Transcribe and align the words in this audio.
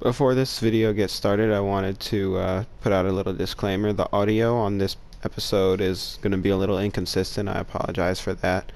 Before 0.00 0.36
this 0.36 0.60
video 0.60 0.92
gets 0.92 1.12
started, 1.12 1.52
I 1.52 1.58
wanted 1.58 1.98
to 2.00 2.36
uh, 2.36 2.64
put 2.82 2.92
out 2.92 3.04
a 3.04 3.10
little 3.10 3.32
disclaimer. 3.32 3.92
The 3.92 4.08
audio 4.12 4.56
on 4.56 4.78
this 4.78 4.96
episode 5.24 5.80
is 5.80 6.20
going 6.22 6.30
to 6.30 6.38
be 6.38 6.50
a 6.50 6.56
little 6.56 6.78
inconsistent. 6.78 7.48
I 7.48 7.58
apologize 7.58 8.20
for 8.20 8.32
that. 8.34 8.70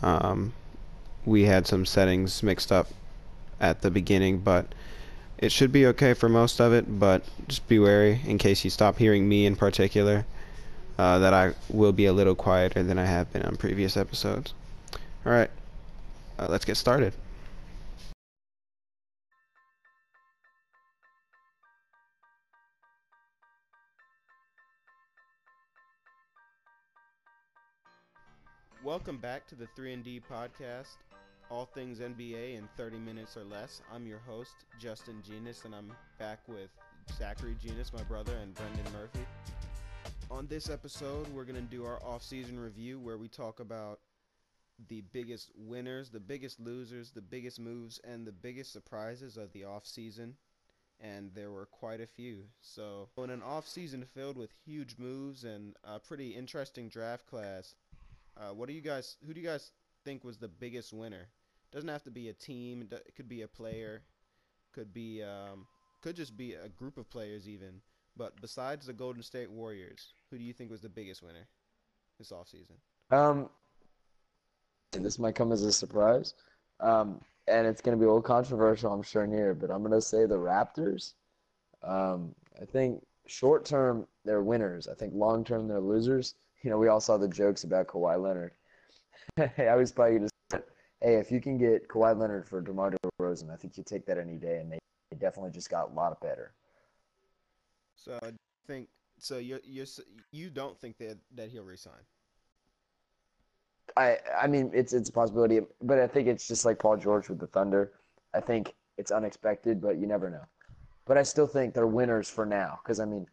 Um, 0.00 0.52
we 1.24 1.42
had 1.42 1.66
some 1.66 1.84
settings 1.84 2.44
mixed 2.44 2.70
up 2.70 2.86
at 3.58 3.82
the 3.82 3.90
beginning, 3.90 4.38
but 4.38 4.72
it 5.38 5.50
should 5.50 5.72
be 5.72 5.86
okay 5.86 6.14
for 6.14 6.28
most 6.28 6.60
of 6.60 6.72
it. 6.72 7.00
But 7.00 7.24
just 7.48 7.66
be 7.66 7.80
wary 7.80 8.20
in 8.24 8.38
case 8.38 8.62
you 8.62 8.70
stop 8.70 8.96
hearing 8.96 9.28
me 9.28 9.46
in 9.46 9.56
particular, 9.56 10.24
uh, 10.98 11.18
that 11.18 11.34
I 11.34 11.54
will 11.68 11.92
be 11.92 12.06
a 12.06 12.12
little 12.12 12.36
quieter 12.36 12.84
than 12.84 12.96
I 12.96 13.06
have 13.06 13.32
been 13.32 13.42
on 13.42 13.56
previous 13.56 13.96
episodes. 13.96 14.54
Alright, 15.26 15.50
uh, 16.38 16.46
let's 16.48 16.64
get 16.64 16.76
started. 16.76 17.12
Welcome 28.90 29.18
back 29.18 29.46
to 29.46 29.54
the 29.54 29.68
3&D 29.78 30.22
podcast, 30.28 30.96
all 31.48 31.64
things 31.64 32.00
NBA 32.00 32.56
in 32.58 32.68
30 32.76 32.98
minutes 32.98 33.36
or 33.36 33.44
less. 33.44 33.82
I'm 33.94 34.04
your 34.04 34.18
host, 34.18 34.64
Justin 34.80 35.22
Genus, 35.24 35.64
and 35.64 35.76
I'm 35.76 35.92
back 36.18 36.40
with 36.48 36.70
Zachary 37.16 37.54
Genus, 37.62 37.92
my 37.92 38.02
brother, 38.02 38.32
and 38.42 38.52
Brendan 38.52 38.92
Murphy. 38.92 39.24
On 40.28 40.48
this 40.48 40.68
episode, 40.68 41.28
we're 41.28 41.44
going 41.44 41.54
to 41.54 41.70
do 41.70 41.84
our 41.84 42.02
off-season 42.02 42.58
review 42.58 42.98
where 42.98 43.16
we 43.16 43.28
talk 43.28 43.60
about 43.60 44.00
the 44.88 45.02
biggest 45.12 45.52
winners, 45.54 46.10
the 46.10 46.18
biggest 46.18 46.58
losers, 46.58 47.12
the 47.12 47.22
biggest 47.22 47.60
moves, 47.60 48.00
and 48.02 48.26
the 48.26 48.32
biggest 48.32 48.72
surprises 48.72 49.36
of 49.36 49.52
the 49.52 49.62
off-season. 49.62 50.34
And 51.00 51.30
there 51.32 51.52
were 51.52 51.66
quite 51.66 52.00
a 52.00 52.08
few. 52.08 52.46
So, 52.60 53.08
in 53.18 53.30
an 53.30 53.40
off-season 53.40 54.04
filled 54.16 54.36
with 54.36 54.50
huge 54.66 54.96
moves 54.98 55.44
and 55.44 55.76
a 55.84 56.00
pretty 56.00 56.30
interesting 56.30 56.88
draft 56.88 57.28
class, 57.28 57.76
uh, 58.40 58.54
what 58.54 58.68
do 58.68 58.74
you 58.74 58.80
guys? 58.80 59.16
Who 59.26 59.34
do 59.34 59.40
you 59.40 59.46
guys 59.46 59.72
think 60.04 60.24
was 60.24 60.38
the 60.38 60.48
biggest 60.48 60.92
winner? 60.92 61.28
Doesn't 61.72 61.88
have 61.88 62.02
to 62.04 62.10
be 62.10 62.28
a 62.28 62.32
team. 62.32 62.88
It 62.90 63.14
could 63.16 63.28
be 63.28 63.42
a 63.42 63.48
player. 63.48 64.02
Could 64.72 64.92
be 64.92 65.22
um, 65.22 65.66
could 66.00 66.16
just 66.16 66.36
be 66.36 66.54
a 66.54 66.68
group 66.68 66.96
of 66.96 67.08
players 67.10 67.48
even. 67.48 67.80
But 68.16 68.40
besides 68.40 68.86
the 68.86 68.92
Golden 68.92 69.22
State 69.22 69.50
Warriors, 69.50 70.14
who 70.30 70.38
do 70.38 70.44
you 70.44 70.52
think 70.52 70.70
was 70.70 70.80
the 70.80 70.88
biggest 70.88 71.22
winner 71.22 71.46
this 72.18 72.32
offseason? 72.32 72.76
Um, 73.10 73.48
this 74.92 75.18
might 75.18 75.34
come 75.34 75.52
as 75.52 75.62
a 75.62 75.72
surprise, 75.72 76.34
um, 76.80 77.20
and 77.46 77.66
it's 77.66 77.80
going 77.80 77.96
to 77.96 78.00
be 78.00 78.04
a 78.04 78.08
little 78.08 78.22
controversial, 78.22 78.92
I'm 78.92 79.02
sure, 79.02 79.26
near, 79.26 79.54
but 79.54 79.70
I'm 79.70 79.80
going 79.80 79.92
to 79.92 80.02
say 80.02 80.26
the 80.26 80.36
Raptors. 80.36 81.14
Um, 81.82 82.34
I 82.60 82.64
think 82.64 83.02
short 83.26 83.64
term 83.64 84.06
they're 84.24 84.42
winners. 84.42 84.88
I 84.88 84.94
think 84.94 85.14
long 85.14 85.44
term 85.44 85.68
they're 85.68 85.80
losers 85.80 86.34
you 86.62 86.70
know, 86.70 86.78
we 86.78 86.88
all 86.88 87.00
saw 87.00 87.16
the 87.16 87.28
jokes 87.28 87.64
about 87.64 87.86
Kawhi 87.86 88.20
Leonard. 88.20 88.52
hey, 89.56 89.68
I 89.68 89.76
was 89.76 89.92
probably 89.92 90.20
just, 90.20 90.32
hey, 91.00 91.14
if 91.14 91.30
you 91.30 91.40
can 91.40 91.58
get 91.58 91.88
Kawhi 91.88 92.16
Leonard 92.18 92.46
for 92.46 92.60
DeMar 92.60 92.94
DeRozan, 93.20 93.50
I 93.52 93.56
think 93.56 93.76
you 93.76 93.84
take 93.84 94.06
that 94.06 94.18
any 94.18 94.36
day, 94.36 94.58
and 94.58 94.70
they, 94.70 94.78
they 95.10 95.16
definitely 95.16 95.52
just 95.52 95.70
got 95.70 95.90
a 95.90 95.94
lot 95.94 96.18
better. 96.20 96.52
So 97.96 98.18
I 98.22 98.30
think 98.66 98.88
so. 99.18 99.38
You 99.38 99.60
you 99.62 99.84
you 100.32 100.48
don't 100.48 100.78
think 100.78 100.96
that 100.98 101.18
that 101.34 101.50
he'll 101.50 101.64
resign? 101.64 102.02
I 103.96 104.16
I 104.40 104.46
mean 104.46 104.70
it's 104.72 104.94
it's 104.94 105.10
a 105.10 105.12
possibility, 105.12 105.60
but 105.82 105.98
I 105.98 106.06
think 106.06 106.26
it's 106.26 106.48
just 106.48 106.64
like 106.64 106.78
Paul 106.78 106.96
George 106.96 107.28
with 107.28 107.38
the 107.38 107.46
Thunder. 107.46 107.92
I 108.32 108.40
think 108.40 108.74
it's 108.96 109.10
unexpected, 109.10 109.82
but 109.82 109.98
you 109.98 110.06
never 110.06 110.30
know. 110.30 110.44
But 111.04 111.18
I 111.18 111.22
still 111.22 111.46
think 111.46 111.74
they're 111.74 111.86
winners 111.86 112.30
for 112.30 112.46
now 112.46 112.80
because 112.82 113.00
I 113.00 113.04
mean 113.04 113.26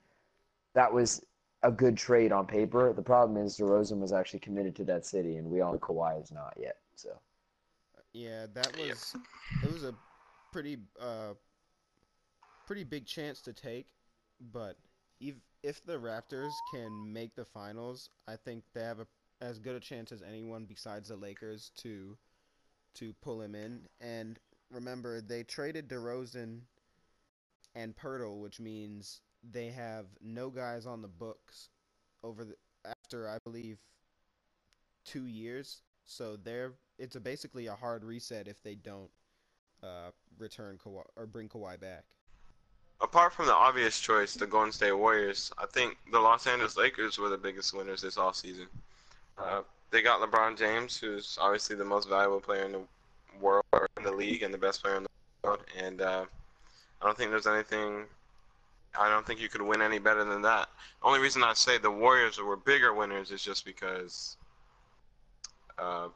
that 0.73 0.91
was 0.91 1.25
a 1.63 1.71
good 1.71 1.97
trade 1.97 2.31
on 2.31 2.45
paper. 2.45 2.93
The 2.93 3.01
problem 3.01 3.43
is 3.43 3.57
DeRozan 3.57 3.99
was 3.99 4.13
actually 4.13 4.39
committed 4.39 4.75
to 4.77 4.83
that 4.85 5.05
city, 5.05 5.37
and 5.37 5.49
we 5.49 5.61
all 5.61 5.73
know 5.73 5.79
Kawhi 5.79 6.21
is 6.21 6.31
not 6.31 6.53
yet. 6.59 6.77
So. 6.95 7.19
Yeah, 8.13 8.47
that 8.53 8.75
was 8.77 9.15
it 9.63 9.71
was 9.71 9.83
a 9.83 9.93
pretty 10.51 10.77
uh 10.99 11.33
pretty 12.65 12.83
big 12.83 13.05
chance 13.05 13.41
to 13.41 13.53
take, 13.53 13.87
but 14.51 14.77
if 15.19 15.35
if 15.63 15.83
the 15.85 15.97
Raptors 15.97 16.53
can 16.73 17.11
make 17.11 17.35
the 17.35 17.45
finals, 17.45 18.09
I 18.27 18.35
think 18.35 18.63
they 18.73 18.81
have 18.81 18.99
a 18.99 19.07
as 19.41 19.59
good 19.59 19.75
a 19.75 19.79
chance 19.79 20.11
as 20.11 20.23
anyone 20.23 20.65
besides 20.65 21.09
the 21.09 21.15
Lakers 21.15 21.71
to 21.77 22.17
to 22.95 23.13
pull 23.21 23.41
him 23.41 23.53
in. 23.55 23.81
And 24.01 24.39
remember, 24.71 25.21
they 25.21 25.43
traded 25.43 25.87
DeRozan 25.87 26.61
and 27.75 27.95
Poeltl, 27.95 28.41
which 28.41 28.59
means 28.59 29.21
they 29.43 29.67
have 29.67 30.05
no 30.21 30.49
guys 30.49 30.85
on 30.85 31.01
the 31.01 31.07
books 31.07 31.69
over 32.23 32.43
the 32.45 32.55
after 32.85 33.29
I 33.29 33.37
believe 33.43 33.77
two 35.05 35.25
years. 35.25 35.81
So 36.05 36.37
they're 36.37 36.73
it's 36.99 37.15
a 37.15 37.19
basically 37.19 37.67
a 37.67 37.75
hard 37.75 38.03
reset 38.03 38.47
if 38.47 38.61
they 38.63 38.75
don't 38.75 39.09
uh, 39.83 40.11
return 40.37 40.77
Kawhi 40.83 41.03
or 41.15 41.25
bring 41.25 41.49
Kawhi 41.49 41.79
back. 41.79 42.03
Apart 42.99 43.33
from 43.33 43.45
the 43.45 43.53
obvious 43.53 43.99
choice, 43.99 44.33
the 44.33 44.47
Golden 44.47 44.71
State 44.71 44.91
Warriors, 44.91 45.51
I 45.59 45.67
think 45.67 45.97
the 46.11 46.19
Los 46.19 46.47
Angeles 46.47 46.77
Lakers 46.77 47.19
were 47.19 47.29
the 47.29 47.37
biggest 47.37 47.73
winners 47.73 48.01
this 48.01 48.15
offseason. 48.15 48.65
Uh, 49.37 49.61
they 49.91 50.01
got 50.01 50.19
LeBron 50.19 50.57
James, 50.57 50.97
who's 50.97 51.37
obviously 51.39 51.75
the 51.75 51.85
most 51.85 52.09
valuable 52.09 52.39
player 52.39 52.65
in 52.65 52.71
the 52.71 52.81
world 53.39 53.65
or 53.71 53.87
in 53.97 54.03
the 54.03 54.11
league 54.11 54.41
and 54.41 54.51
the 54.51 54.57
best 54.57 54.81
player 54.81 54.97
in 54.97 55.03
the 55.03 55.09
world, 55.43 55.59
and 55.77 56.01
uh, 56.01 56.25
I 57.01 57.05
don't 57.05 57.15
think 57.15 57.29
there's 57.29 57.45
anything 57.45 58.05
I 58.97 59.09
don't 59.09 59.25
think 59.25 59.39
you 59.39 59.49
could 59.49 59.61
win 59.61 59.81
any 59.81 59.99
better 59.99 60.23
than 60.23 60.41
that. 60.43 60.69
Only 61.03 61.19
reason 61.19 61.43
I 61.43 61.53
say 61.53 61.77
the 61.77 61.91
Warriors 61.91 62.39
were 62.39 62.55
bigger 62.55 62.93
winners 62.93 63.31
is 63.31 63.43
just 63.43 63.65
because 63.65 64.37
uh, 65.77 66.07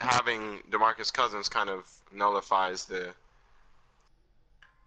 having 0.00 0.60
DeMarcus 0.70 1.12
Cousins 1.12 1.48
kind 1.48 1.68
of 1.68 1.84
nullifies 2.12 2.84
the 2.84 3.12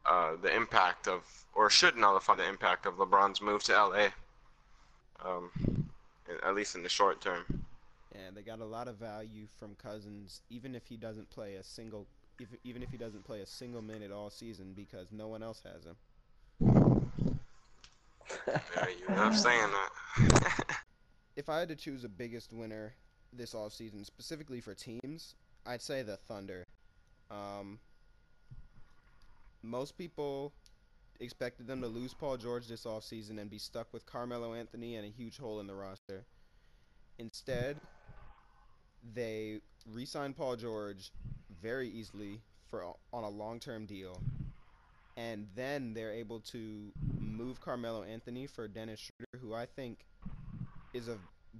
uh, 0.03 0.31
the 0.41 0.53
impact 0.55 1.07
of, 1.07 1.21
or 1.53 1.69
should 1.69 1.95
nullify 1.95 2.33
the 2.33 2.47
impact 2.47 2.87
of 2.87 2.95
LeBron's 2.95 3.39
move 3.39 3.61
to 3.63 3.73
LA. 3.73 4.07
Um, 5.23 5.51
at 6.43 6.55
least 6.55 6.75
in 6.75 6.81
the 6.81 6.89
short 6.89 7.21
term. 7.21 7.43
And 8.15 8.35
they 8.35 8.41
got 8.41 8.61
a 8.61 8.65
lot 8.65 8.87
of 8.87 8.95
value 8.95 9.45
from 9.59 9.75
Cousins, 9.75 10.41
even 10.49 10.73
if 10.73 10.87
he 10.87 10.97
doesn't 10.97 11.29
play 11.29 11.55
a 11.55 11.63
single, 11.63 12.07
if, 12.39 12.47
even 12.63 12.81
if 12.81 12.89
he 12.89 12.97
doesn't 12.97 13.23
play 13.25 13.41
a 13.41 13.45
single 13.45 13.81
minute 13.81 14.11
all 14.11 14.31
season, 14.31 14.73
because 14.75 15.07
no 15.11 15.27
one 15.27 15.43
else 15.43 15.61
has 15.63 15.83
him 15.83 15.95
yeah, 18.47 18.85
you 18.87 19.15
love 19.15 19.37
saying 19.37 19.67
that. 19.71 20.77
if 21.35 21.49
I 21.49 21.59
had 21.59 21.69
to 21.69 21.75
choose 21.75 22.03
a 22.03 22.09
biggest 22.09 22.53
winner 22.53 22.93
this 23.33 23.53
off 23.53 23.73
season, 23.73 24.03
specifically 24.03 24.61
for 24.61 24.73
teams, 24.73 25.35
I'd 25.65 25.81
say 25.81 26.01
the 26.01 26.17
Thunder. 26.17 26.65
Um, 27.29 27.79
most 29.63 29.97
people 29.97 30.53
expected 31.19 31.67
them 31.67 31.81
to 31.81 31.87
lose 31.87 32.13
Paul 32.13 32.37
George 32.37 32.67
this 32.67 32.85
off 32.85 33.03
season 33.03 33.39
and 33.39 33.49
be 33.49 33.59
stuck 33.59 33.93
with 33.93 34.05
Carmelo 34.05 34.53
Anthony 34.53 34.95
and 34.95 35.05
a 35.05 35.09
huge 35.09 35.37
hole 35.37 35.59
in 35.59 35.67
the 35.67 35.75
roster. 35.75 36.25
Instead, 37.19 37.79
they 39.13 39.61
re-signed 39.87 40.35
Paul 40.35 40.55
George 40.55 41.11
very 41.61 41.89
easily 41.89 42.41
for 42.69 42.83
on 43.13 43.23
a 43.23 43.29
long-term 43.29 43.85
deal 43.85 44.21
and 45.17 45.47
then 45.55 45.93
they're 45.93 46.13
able 46.13 46.39
to 46.39 46.91
move 47.19 47.61
Carmelo 47.61 48.03
Anthony 48.03 48.47
for 48.47 48.67
Dennis 48.67 48.99
Schroeder, 48.99 49.45
who 49.45 49.53
I 49.53 49.65
think 49.65 50.05
is 50.93 51.07
a 51.07 51.17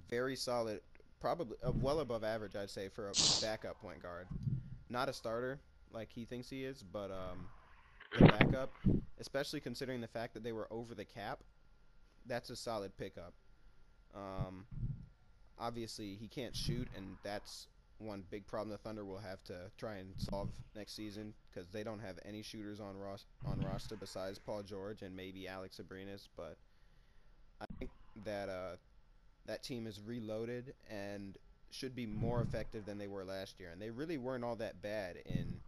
very 0.10 0.36
solid, 0.36 0.82
probably 1.20 1.58
well 1.82 2.00
above 2.00 2.24
average, 2.24 2.56
I'd 2.56 2.70
say, 2.70 2.88
for 2.90 3.10
a 3.10 3.14
backup 3.42 3.82
point 3.82 4.02
guard. 4.02 4.28
Not 4.90 5.10
a 5.10 5.14
starter 5.14 5.60
like 5.94 6.10
he 6.12 6.26
thinks 6.26 6.50
he 6.50 6.64
is, 6.64 6.84
but 6.84 7.12
um, 7.12 7.48
the 8.18 8.26
backup, 8.26 8.72
especially 9.20 9.60
considering 9.60 10.02
the 10.02 10.08
fact 10.08 10.34
that 10.34 10.44
they 10.44 10.52
were 10.52 10.68
over 10.72 10.96
the 10.96 11.06
cap, 11.06 11.40
that's 12.26 12.50
a 12.50 12.56
solid 12.56 12.96
pickup. 12.98 13.34
Um, 14.16 14.66
obviously, 15.60 16.16
he 16.20 16.28
can't 16.28 16.56
shoot, 16.56 16.88
and 16.96 17.18
that's 17.24 17.68
one 18.02 18.24
big 18.30 18.48
problem 18.48 18.70
the 18.72 18.78
Thunder 18.78 19.06
will 19.06 19.20
have 19.20 19.44
to 19.46 19.72
try 19.78 19.96
and 19.96 20.14
solve 20.18 20.52
next 20.76 20.96
season 20.96 21.34
because 21.52 21.70
they 21.70 21.84
don't 21.84 22.00
have 22.00 22.20
any 22.26 22.42
shooters 22.44 22.80
on 22.80 22.98
ros- 22.98 23.28
on 23.46 23.60
roster 23.62 23.98
besides 23.98 24.40
Paul 24.40 24.64
George 24.64 25.02
and 25.02 25.16
maybe 25.16 25.48
Alex 25.48 25.80
Abrines. 25.84 26.28
But 26.36 26.58
I 27.60 27.66
think 27.80 27.92
that 28.24 28.50
uh, 28.50 28.76
that 29.46 29.64
team 29.64 29.88
is 29.88 30.02
reloaded 30.02 30.74
and 30.90 31.38
should 31.72 31.96
be 31.96 32.06
more 32.06 32.42
effective 32.42 32.86
than 32.86 32.98
they 32.98 33.08
were 33.08 33.26
last 33.26 33.60
year. 33.60 33.72
And 33.72 33.82
they 33.82 33.90
really 33.90 34.18
weren't 34.18 34.44
all 34.44 34.56
that 34.58 34.82
bad 34.82 35.18
in, 35.26 35.62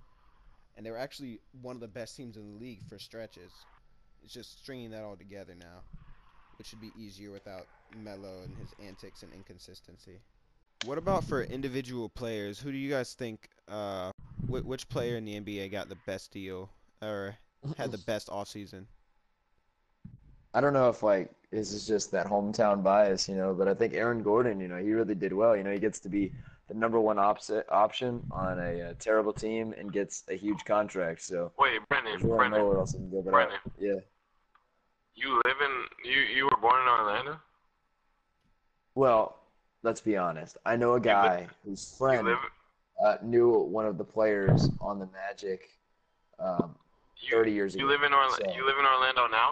and 0.75 0.85
they 0.85 0.91
were 0.91 0.97
actually 0.97 1.41
one 1.61 1.75
of 1.75 1.81
the 1.81 1.87
best 1.87 2.15
teams 2.17 2.37
in 2.37 2.53
the 2.53 2.59
league 2.59 2.83
for 2.87 2.99
stretches. 2.99 3.65
It's 4.23 4.33
just 4.33 4.59
stringing 4.59 4.91
that 4.91 5.03
all 5.03 5.17
together 5.17 5.55
now, 5.55 5.83
which 6.57 6.67
should 6.67 6.81
be 6.81 6.99
easier 7.01 7.31
without 7.31 7.67
Melo 7.91 8.43
and 8.43 8.57
his 8.57 8.73
antics 8.79 9.23
and 9.23 9.33
inconsistency. 9.33 10.21
What 10.85 10.97
about 10.97 11.23
for 11.23 11.43
individual 11.43 12.09
players? 12.09 12.59
Who 12.59 12.71
do 12.71 12.77
you 12.77 12.89
guys 12.89 13.13
think? 13.13 13.47
Uh, 13.69 14.11
wh- 14.47 14.65
which 14.65 14.89
player 14.89 15.15
in 15.15 15.23
the 15.23 15.39
NBA 15.39 15.71
got 15.71 15.87
the 15.87 15.97
best 16.05 16.31
deal, 16.31 16.69
or 17.01 17.35
had 17.77 17.91
the 17.91 17.97
best 17.99 18.27
offseason. 18.27 18.85
I 20.53 20.61
don't 20.61 20.73
know 20.73 20.89
if 20.89 21.01
like 21.01 21.31
this 21.51 21.71
is 21.71 21.87
just 21.87 22.11
that 22.11 22.27
hometown 22.27 22.83
bias, 22.83 23.29
you 23.29 23.35
know, 23.35 23.53
but 23.53 23.67
I 23.67 23.73
think 23.73 23.93
Aaron 23.93 24.21
Gordon, 24.23 24.59
you 24.59 24.67
know, 24.67 24.77
he 24.77 24.91
really 24.91 25.15
did 25.15 25.33
well. 25.33 25.55
You 25.55 25.63
know, 25.63 25.71
he 25.71 25.79
gets 25.79 25.99
to 26.01 26.09
be 26.09 26.31
the 26.67 26.73
number 26.75 26.99
one 26.99 27.17
opposite 27.17 27.65
option 27.69 28.21
on 28.29 28.59
a, 28.59 28.81
uh 28.89 28.93
terrible 28.99 29.33
team 29.33 29.73
and 29.77 29.91
gets 29.91 30.23
a 30.29 30.35
huge 30.35 30.63
contract. 30.65 31.21
So 31.21 31.51
Wait, 31.57 31.79
Brendan, 31.89 32.11
there's 32.11 32.23
really 32.23 32.37
Brendan, 32.37 32.59
nowhere 32.61 32.77
else 32.79 32.91
can 32.91 33.09
go 33.09 33.21
but 33.21 33.29
up. 33.29 33.33
Brendan. 33.33 33.59
Yeah. 33.79 33.99
you 35.15 35.41
live 35.45 35.57
in 35.63 36.11
you 36.11 36.19
you 36.21 36.43
were 36.45 36.57
born 36.61 36.81
in 36.81 36.87
Orlando. 36.87 37.39
Well, 38.95 39.39
let's 39.83 40.01
be 40.01 40.17
honest. 40.17 40.57
I 40.65 40.75
know 40.75 40.93
a 40.95 40.99
guy 40.99 41.47
whose 41.65 41.91
You 41.91 41.97
friend 41.97 42.27
uh, 43.05 43.17
knew 43.21 43.49
one 43.51 43.85
of 43.85 43.97
the 43.97 44.03
players 44.03 44.69
on 44.81 44.97
the 44.99 45.07
Magic 45.07 45.69
um, 46.39 46.75
you, 47.21 47.31
30 47.31 47.51
years 47.51 47.75
you 47.75 47.81
ago. 47.85 47.91
live 47.93 48.03
in 48.03 48.13
Orlando. 48.13 48.45
So- 48.49 48.55
You 48.55 48.65
live 48.65 48.77
in 48.79 48.85
Orlando 48.85 49.27
now. 49.27 49.51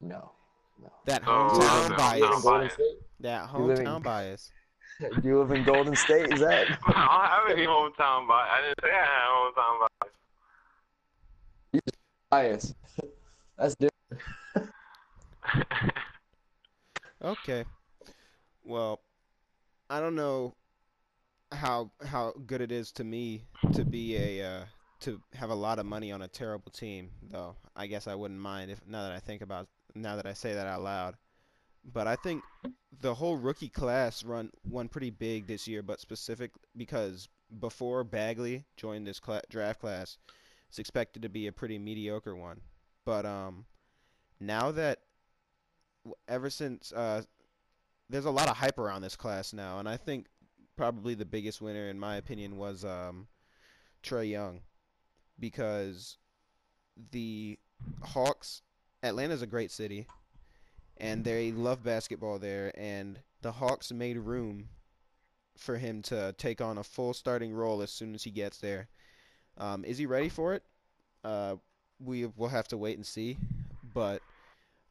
No. 0.00 0.30
No. 0.80 0.92
That 1.06 1.22
Oh, 1.26 1.48
Do 1.48 1.54
you 1.54 1.60
live 1.60 1.70
hometown 1.70 1.90
in- 1.90 1.90
no, 1.90 1.96
do 1.96 2.18
you 2.18 2.24
live 2.24 2.30
in 2.30 2.32
bias. 2.32 2.44
no. 2.44 2.50
Golden 2.50 2.70
State? 2.70 2.98
That 3.20 3.50
You 3.52 3.70
in- 3.70 3.76
hometown 3.86 4.02
bias. 4.02 4.50
Do 5.00 5.06
you 5.28 5.38
live 5.40 5.50
in 5.52 5.64
Golden 5.64 5.96
State? 5.96 6.32
Is 6.32 6.40
that? 6.40 6.66
I 6.86 6.92
don't 6.92 7.48
have 7.48 7.58
any 7.58 7.66
hometown 7.74 8.28
bias. 8.28 8.48
I 8.52 8.60
didn't 8.62 8.80
say 8.82 8.90
I 8.92 8.94
had 9.04 9.28
hometown 9.34 9.88
bias. 11.72 11.82
bias. 12.30 12.74
That's 13.58 13.74
different. 13.74 14.22
Okay. 17.22 17.64
Well, 18.68 19.00
I 19.88 19.98
don't 19.98 20.14
know 20.14 20.54
how 21.50 21.90
how 22.04 22.34
good 22.46 22.60
it 22.60 22.70
is 22.70 22.92
to 22.92 23.04
me 23.04 23.44
to 23.72 23.82
be 23.82 24.14
a 24.14 24.46
uh, 24.46 24.64
to 25.00 25.22
have 25.32 25.48
a 25.48 25.54
lot 25.54 25.78
of 25.78 25.86
money 25.86 26.12
on 26.12 26.20
a 26.20 26.28
terrible 26.28 26.70
team, 26.70 27.08
though. 27.30 27.56
I 27.74 27.86
guess 27.86 28.06
I 28.06 28.14
wouldn't 28.14 28.38
mind 28.38 28.70
if 28.70 28.86
now 28.86 29.04
that 29.04 29.12
I 29.12 29.20
think 29.20 29.40
about 29.40 29.68
now 29.94 30.16
that 30.16 30.26
I 30.26 30.34
say 30.34 30.52
that 30.52 30.66
out 30.66 30.82
loud. 30.82 31.14
But 31.82 32.06
I 32.06 32.16
think 32.16 32.42
the 33.00 33.14
whole 33.14 33.38
rookie 33.38 33.70
class 33.70 34.22
run 34.22 34.50
won 34.68 34.88
pretty 34.88 35.10
big 35.10 35.46
this 35.46 35.66
year, 35.66 35.82
but 35.82 35.98
specific 35.98 36.50
because 36.76 37.26
before 37.60 38.04
Bagley 38.04 38.66
joined 38.76 39.06
this 39.06 39.18
cla- 39.18 39.48
draft 39.48 39.80
class, 39.80 40.18
it's 40.68 40.78
expected 40.78 41.22
to 41.22 41.30
be 41.30 41.46
a 41.46 41.52
pretty 41.52 41.78
mediocre 41.78 42.36
one. 42.36 42.60
But 43.06 43.24
um, 43.24 43.64
now 44.38 44.70
that 44.72 44.98
ever 46.28 46.50
since 46.50 46.92
uh, 46.92 47.22
there's 48.08 48.24
a 48.24 48.30
lot 48.30 48.48
of 48.48 48.56
hype 48.56 48.78
around 48.78 49.02
this 49.02 49.16
class 49.16 49.52
now, 49.52 49.78
and 49.78 49.88
I 49.88 49.96
think 49.96 50.26
probably 50.76 51.14
the 51.14 51.24
biggest 51.24 51.60
winner, 51.60 51.88
in 51.88 51.98
my 51.98 52.16
opinion, 52.16 52.56
was 52.56 52.84
um, 52.84 53.26
Trae 54.02 54.30
Young, 54.30 54.60
because 55.38 56.16
the 57.10 57.58
Hawks, 58.02 58.62
Atlanta's 59.02 59.42
a 59.42 59.46
great 59.46 59.70
city, 59.70 60.06
and 60.96 61.24
they 61.24 61.52
love 61.52 61.82
basketball 61.82 62.38
there, 62.38 62.72
and 62.76 63.18
the 63.42 63.52
Hawks 63.52 63.92
made 63.92 64.18
room 64.18 64.68
for 65.56 65.76
him 65.76 66.02
to 66.02 66.34
take 66.38 66.60
on 66.60 66.78
a 66.78 66.84
full 66.84 67.12
starting 67.12 67.52
role 67.52 67.82
as 67.82 67.90
soon 67.90 68.14
as 68.14 68.24
he 68.24 68.30
gets 68.30 68.58
there. 68.58 68.88
Um, 69.58 69.84
is 69.84 69.98
he 69.98 70.06
ready 70.06 70.28
for 70.28 70.54
it? 70.54 70.62
Uh, 71.24 71.56
we 71.98 72.26
will 72.26 72.48
have 72.48 72.68
to 72.68 72.76
wait 72.76 72.96
and 72.96 73.06
see, 73.06 73.36
but 73.92 74.22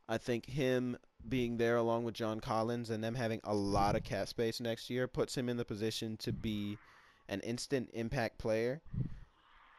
I 0.10 0.18
think 0.18 0.46
him 0.46 0.98
being 1.30 1.58
there 1.58 1.78
along 1.78 2.04
with 2.04 2.14
John 2.14 2.40
Collins 2.40 2.90
and 2.90 3.04
them 3.04 3.16
having 3.16 3.42
a 3.44 3.54
lot 3.54 3.96
of 3.96 4.04
cap 4.04 4.28
space 4.28 4.60
next 4.60 4.90
year 4.90 5.08
puts 5.08 5.36
him 5.36 5.50
in 5.50 5.58
the 5.58 5.66
position 5.66 6.18
to 6.18 6.32
be 6.32 6.78
an 7.30 7.40
instant 7.42 7.90
impact 7.94 8.38
player 8.38 8.82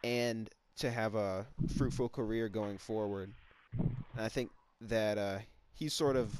and 0.04 0.50
to 0.78 0.90
have 0.90 1.14
a 1.14 1.46
fruitful 1.76 2.08
career 2.08 2.48
going 2.48 2.78
forward. 2.78 3.32
And 3.78 4.24
I 4.24 4.28
think 4.28 4.50
that 4.82 5.18
uh, 5.18 5.38
he's 5.74 5.94
sort 5.94 6.16
of 6.16 6.32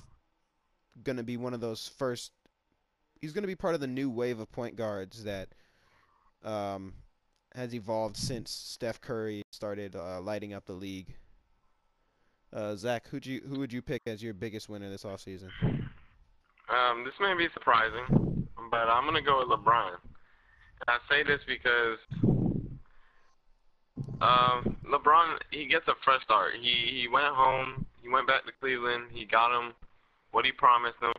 going 1.02 1.16
to 1.16 1.24
be 1.24 1.36
one 1.36 1.54
of 1.54 1.60
those 1.60 1.88
first. 1.88 2.32
He's 3.20 3.32
going 3.32 3.42
to 3.42 3.48
be 3.48 3.56
part 3.56 3.74
of 3.74 3.80
the 3.80 3.86
new 3.86 4.10
wave 4.10 4.38
of 4.38 4.50
point 4.52 4.76
guards 4.76 5.24
that 5.24 5.48
um, 6.44 6.94
has 7.54 7.74
evolved 7.74 8.16
since 8.16 8.50
Steph 8.50 9.00
Curry 9.00 9.42
started 9.50 9.96
uh, 9.96 10.20
lighting 10.20 10.54
up 10.54 10.66
the 10.66 10.72
league. 10.72 11.14
Uh, 12.52 12.74
Zach, 12.76 13.06
who'd 13.08 13.26
you 13.26 13.42
who 13.48 13.58
would 13.58 13.72
you 13.72 13.82
pick 13.82 14.02
as 14.06 14.22
your 14.22 14.34
biggest 14.34 14.68
winner 14.68 14.88
this 14.88 15.04
offseason? 15.04 15.50
Um, 16.68 17.04
this 17.04 17.14
may 17.20 17.34
be 17.36 17.48
surprising, 17.52 18.48
but 18.70 18.88
I'm 18.88 19.04
gonna 19.04 19.22
go 19.22 19.40
with 19.40 19.48
LeBron. 19.48 19.92
And 20.80 20.88
I 20.88 20.98
say 21.10 21.22
this 21.22 21.40
because 21.46 21.98
um, 24.20 24.76
LeBron 24.90 25.38
he 25.50 25.66
gets 25.66 25.86
a 25.88 25.94
fresh 26.04 26.22
start. 26.24 26.54
He 26.60 27.02
he 27.02 27.08
went 27.12 27.34
home. 27.34 27.84
He 28.02 28.08
went 28.08 28.26
back 28.26 28.46
to 28.46 28.52
Cleveland. 28.60 29.04
He 29.12 29.26
got 29.26 29.56
him 29.56 29.72
what 30.30 30.44
he 30.44 30.52
promised 30.52 30.98
him. 31.02 31.12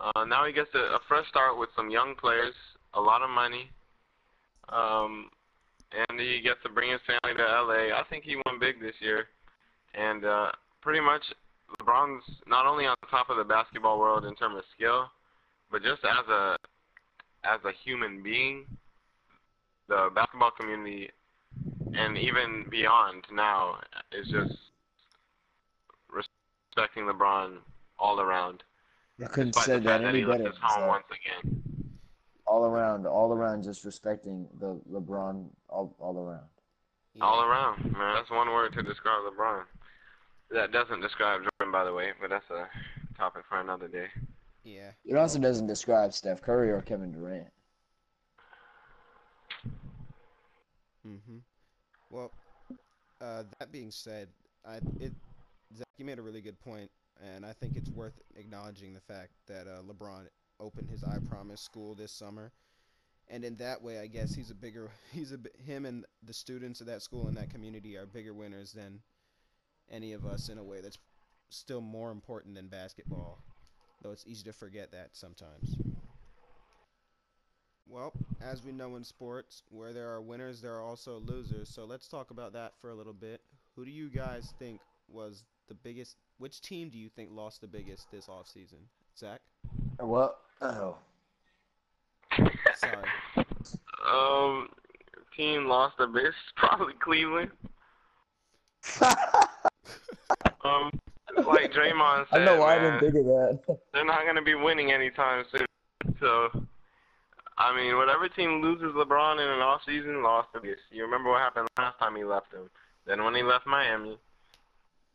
Uh, 0.00 0.24
now 0.24 0.46
he 0.46 0.52
gets 0.52 0.70
a, 0.74 0.96
a 0.96 0.98
fresh 1.08 1.28
start 1.28 1.58
with 1.58 1.68
some 1.76 1.90
young 1.90 2.14
players, 2.14 2.54
a 2.94 3.00
lot 3.00 3.22
of 3.22 3.30
money, 3.30 3.70
um, 4.70 5.28
and 6.08 6.18
he 6.18 6.40
gets 6.40 6.58
to 6.62 6.70
bring 6.70 6.90
his 6.90 7.00
family 7.06 7.36
to 7.36 7.44
LA. 7.44 7.94
I 7.94 8.02
think 8.08 8.24
he 8.24 8.36
won 8.36 8.58
big 8.58 8.80
this 8.80 8.94
year, 9.00 9.26
and 9.94 10.24
uh, 10.24 10.52
pretty 10.80 11.00
much 11.00 11.22
LeBron's 11.80 12.24
not 12.46 12.66
only 12.66 12.86
on 12.86 12.96
top 13.10 13.30
of 13.30 13.36
the 13.36 13.44
basketball 13.44 13.98
world 13.98 14.24
in 14.24 14.34
terms 14.34 14.56
of 14.58 14.64
skill, 14.74 15.10
but 15.70 15.82
just 15.82 16.02
as 16.04 16.28
a 16.28 16.56
as 17.44 17.60
a 17.64 17.72
human 17.84 18.22
being, 18.22 18.64
the 19.88 20.10
basketball 20.14 20.52
community 20.58 21.10
and 21.94 22.16
even 22.16 22.66
beyond 22.70 23.24
now 23.32 23.78
is 24.12 24.28
just 24.28 24.54
respecting 26.10 27.04
LeBron 27.04 27.56
all 27.98 28.20
around. 28.20 28.62
I 29.22 29.26
couldn't 29.28 29.54
say 29.54 29.78
that 29.78 30.04
any 30.04 30.24
better. 30.24 30.52
home 30.60 30.80
Zach. 30.80 30.88
once 30.88 31.04
again. 31.10 31.62
All 32.46 32.64
around, 32.64 33.06
all 33.06 33.32
around, 33.32 33.62
just 33.62 33.84
respecting 33.84 34.46
the 34.60 34.78
LeBron, 34.90 35.46
all, 35.68 35.94
all 35.98 36.18
around. 36.18 36.46
All 37.20 37.42
around, 37.42 37.84
man. 37.92 38.14
That's 38.14 38.30
one 38.30 38.50
word 38.52 38.72
to 38.72 38.82
describe 38.82 39.20
LeBron. 39.24 39.62
That 40.52 40.70
doesn't 40.70 41.00
describe 41.00 41.40
Jordan, 41.40 41.72
by 41.72 41.84
the 41.84 41.92
way, 41.92 42.12
but 42.20 42.30
that's 42.30 42.50
a 42.50 42.68
topic 43.16 43.44
for 43.48 43.60
another 43.60 43.88
day. 43.88 44.08
Yeah. 44.64 44.90
It 45.04 45.16
also 45.16 45.38
doesn't 45.38 45.66
describe 45.66 46.12
Steph 46.12 46.42
Curry 46.42 46.70
or 46.70 46.82
Kevin 46.82 47.10
Durant. 47.10 47.48
Mm-hmm. 51.06 51.38
Well, 52.10 52.30
uh, 53.20 53.44
that 53.58 53.72
being 53.72 53.90
said, 53.90 54.28
I 54.66 54.76
it 55.00 55.12
Zach, 55.76 55.86
you 55.96 56.04
made 56.04 56.18
a 56.18 56.22
really 56.22 56.40
good 56.40 56.60
point, 56.60 56.90
and 57.34 57.44
I 57.44 57.52
think 57.52 57.76
it's 57.76 57.90
worth 57.90 58.20
acknowledging 58.36 58.92
the 58.92 59.00
fact 59.00 59.30
that 59.48 59.66
uh, 59.66 59.82
LeBron 59.82 60.26
opened 60.60 60.90
his 60.90 61.02
I 61.02 61.18
Promise 61.28 61.60
school 61.60 61.94
this 61.94 62.12
summer, 62.12 62.52
and 63.28 63.44
in 63.44 63.56
that 63.56 63.82
way, 63.82 63.98
I 63.98 64.06
guess 64.06 64.34
he's 64.34 64.50
a 64.50 64.54
bigger 64.54 64.90
he's 65.12 65.32
a 65.32 65.38
bi- 65.38 65.50
him 65.64 65.86
and 65.86 66.04
the 66.22 66.34
students 66.34 66.80
of 66.80 66.86
that 66.88 67.02
school 67.02 67.26
and 67.26 67.36
that 67.36 67.50
community 67.50 67.96
are 67.96 68.06
bigger 68.06 68.34
winners 68.34 68.72
than 68.72 69.00
any 69.92 70.12
of 70.12 70.26
us 70.26 70.48
in 70.48 70.58
a 70.58 70.64
way 70.64 70.80
that's 70.80 70.98
still 71.50 71.80
more 71.80 72.10
important 72.10 72.54
than 72.54 72.68
basketball, 72.68 73.38
though 74.02 74.10
it's 74.10 74.24
easy 74.26 74.44
to 74.44 74.52
forget 74.52 74.90
that 74.92 75.10
sometimes. 75.12 75.76
Well, 77.86 78.12
as 78.40 78.64
we 78.64 78.72
know 78.72 78.96
in 78.96 79.04
sports, 79.04 79.62
where 79.68 79.92
there 79.92 80.08
are 80.10 80.20
winners, 80.22 80.62
there 80.62 80.74
are 80.74 80.82
also 80.82 81.18
losers. 81.18 81.68
So 81.68 81.84
let's 81.84 82.08
talk 82.08 82.30
about 82.30 82.54
that 82.54 82.72
for 82.80 82.90
a 82.90 82.94
little 82.94 83.12
bit. 83.12 83.42
Who 83.76 83.84
do 83.84 83.90
you 83.90 84.08
guys 84.08 84.54
think 84.58 84.80
was 85.08 85.44
the 85.68 85.74
biggest? 85.74 86.16
Which 86.38 86.62
team 86.62 86.88
do 86.88 86.98
you 86.98 87.10
think 87.10 87.30
lost 87.32 87.60
the 87.60 87.66
biggest 87.66 88.10
this 88.10 88.26
offseason? 88.26 88.80
Zach? 89.18 89.40
What? 89.98 90.38
Oh. 90.62 90.96
Sorry. 92.76 93.08
Um, 94.10 94.68
team 95.36 95.66
lost 95.66 95.98
the 95.98 96.06
bit. 96.06 96.32
Probably 96.56 96.94
Cleveland. 96.94 97.50
Um, 100.64 100.90
like 101.46 101.72
Draymond 101.72 102.26
said, 102.30 102.44
don't 102.44 102.44
know 102.44 102.60
why 102.60 102.76
I 102.76 102.78
didn't 102.78 103.00
think 103.00 103.14
of 103.14 103.24
that. 103.24 103.58
they're 103.92 104.04
not 104.04 104.22
going 104.24 104.36
to 104.36 104.42
be 104.42 104.54
winning 104.54 104.92
anytime 104.92 105.44
soon. 105.50 105.66
So, 106.20 106.48
I 107.58 107.74
mean, 107.76 107.96
whatever 107.96 108.28
team 108.28 108.62
loses 108.62 108.94
LeBron 108.94 109.34
in 109.34 109.48
an 109.48 109.60
off 109.60 109.82
season, 109.86 110.22
lost. 110.22 110.48
You 110.62 111.02
remember 111.02 111.30
what 111.30 111.40
happened 111.40 111.68
last 111.78 111.98
time 111.98 112.16
he 112.16 112.24
left 112.24 112.52
him? 112.52 112.70
Then 113.06 113.24
when 113.24 113.34
he 113.34 113.42
left 113.42 113.66
Miami, 113.66 114.18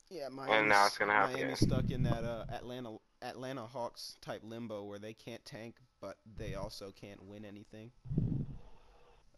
Yeah, 0.10 0.30
Miami's, 0.30 0.56
and 0.56 0.70
now 0.70 0.86
it's 0.86 0.98
gonna 0.98 1.14
happen 1.14 1.36
Miami's 1.36 1.60
stuck 1.60 1.90
in 1.90 2.04
that 2.04 2.24
uh, 2.24 2.46
Atlanta 2.52 2.98
Atlanta 3.22 3.66
Hawks 3.66 4.18
type 4.22 4.42
limbo 4.44 4.84
where 4.84 5.00
they 5.00 5.14
can't 5.14 5.44
tank, 5.46 5.76
but 6.02 6.18
they 6.38 6.56
also 6.56 6.92
can't 7.00 7.24
win 7.26 7.46
anything. 7.46 7.92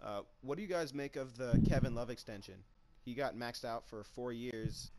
Uh, 0.04 0.22
what 0.42 0.56
do 0.56 0.62
you 0.62 0.68
guys 0.68 0.94
make 0.94 1.16
of 1.16 1.38
the 1.38 1.62
Kevin 1.68 1.94
Love 1.94 2.10
extension? 2.10 2.56
He 3.04 3.14
got 3.14 3.36
maxed 3.36 3.66
out 3.66 3.88
for 3.88 4.04
four 4.04 4.32
years, 4.32 4.92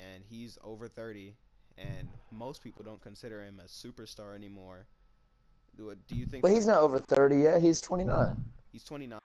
and 0.00 0.22
he's 0.28 0.58
over 0.64 0.88
30, 0.88 1.34
and 1.76 2.08
most 2.30 2.62
people 2.62 2.82
don't 2.84 3.00
consider 3.00 3.42
him 3.44 3.60
a 3.64 3.68
superstar 3.68 4.34
anymore. 4.34 4.86
Do, 5.76 5.94
do 6.08 6.16
you 6.16 6.26
think 6.26 6.42
But 6.42 6.52
he's 6.52 6.66
not 6.66 6.80
over 6.80 6.98
30 6.98 7.36
yet. 7.36 7.62
He's 7.62 7.80
29. 7.80 8.36
he's 8.72 8.84
29? 8.84 9.18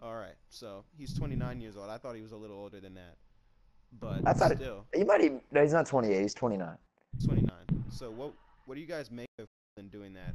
All 0.00 0.14
right, 0.14 0.36
so 0.48 0.84
he's 0.96 1.12
29 1.12 1.60
years 1.60 1.76
old. 1.76 1.90
I 1.90 1.98
thought 1.98 2.14
he 2.14 2.22
was 2.22 2.30
a 2.32 2.36
little 2.36 2.56
older 2.56 2.78
than 2.78 2.94
that, 2.94 3.16
but 4.00 4.22
I 4.24 4.32
thought 4.32 4.52
it- 4.52 4.58
still, 4.58 4.86
He 4.94 5.02
might 5.02 5.22
even. 5.22 5.40
No, 5.50 5.62
he's 5.62 5.72
not 5.72 5.86
28. 5.86 6.20
He's 6.22 6.34
29. 6.34 6.76
29. 7.24 7.50
So 7.90 8.10
what 8.10 8.32
what 8.66 8.76
do 8.76 8.80
you 8.80 8.86
guys 8.86 9.10
make 9.10 9.26
of 9.40 9.46
Cleveland 9.74 9.90
doing 9.90 10.14
that? 10.14 10.34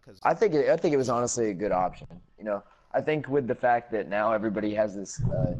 Because 0.00 0.18
I 0.22 0.32
think 0.32 0.54
it, 0.54 0.70
I 0.70 0.76
think 0.76 0.94
it 0.94 0.96
was 0.96 1.10
honestly 1.10 1.50
a 1.50 1.54
good 1.54 1.72
option. 1.72 2.06
You 2.38 2.44
know, 2.44 2.62
I 2.92 3.02
think 3.02 3.28
with 3.28 3.46
the 3.46 3.54
fact 3.54 3.92
that 3.92 4.08
now 4.08 4.32
everybody 4.32 4.74
has 4.74 4.94
this 4.94 5.22
uh, 5.24 5.54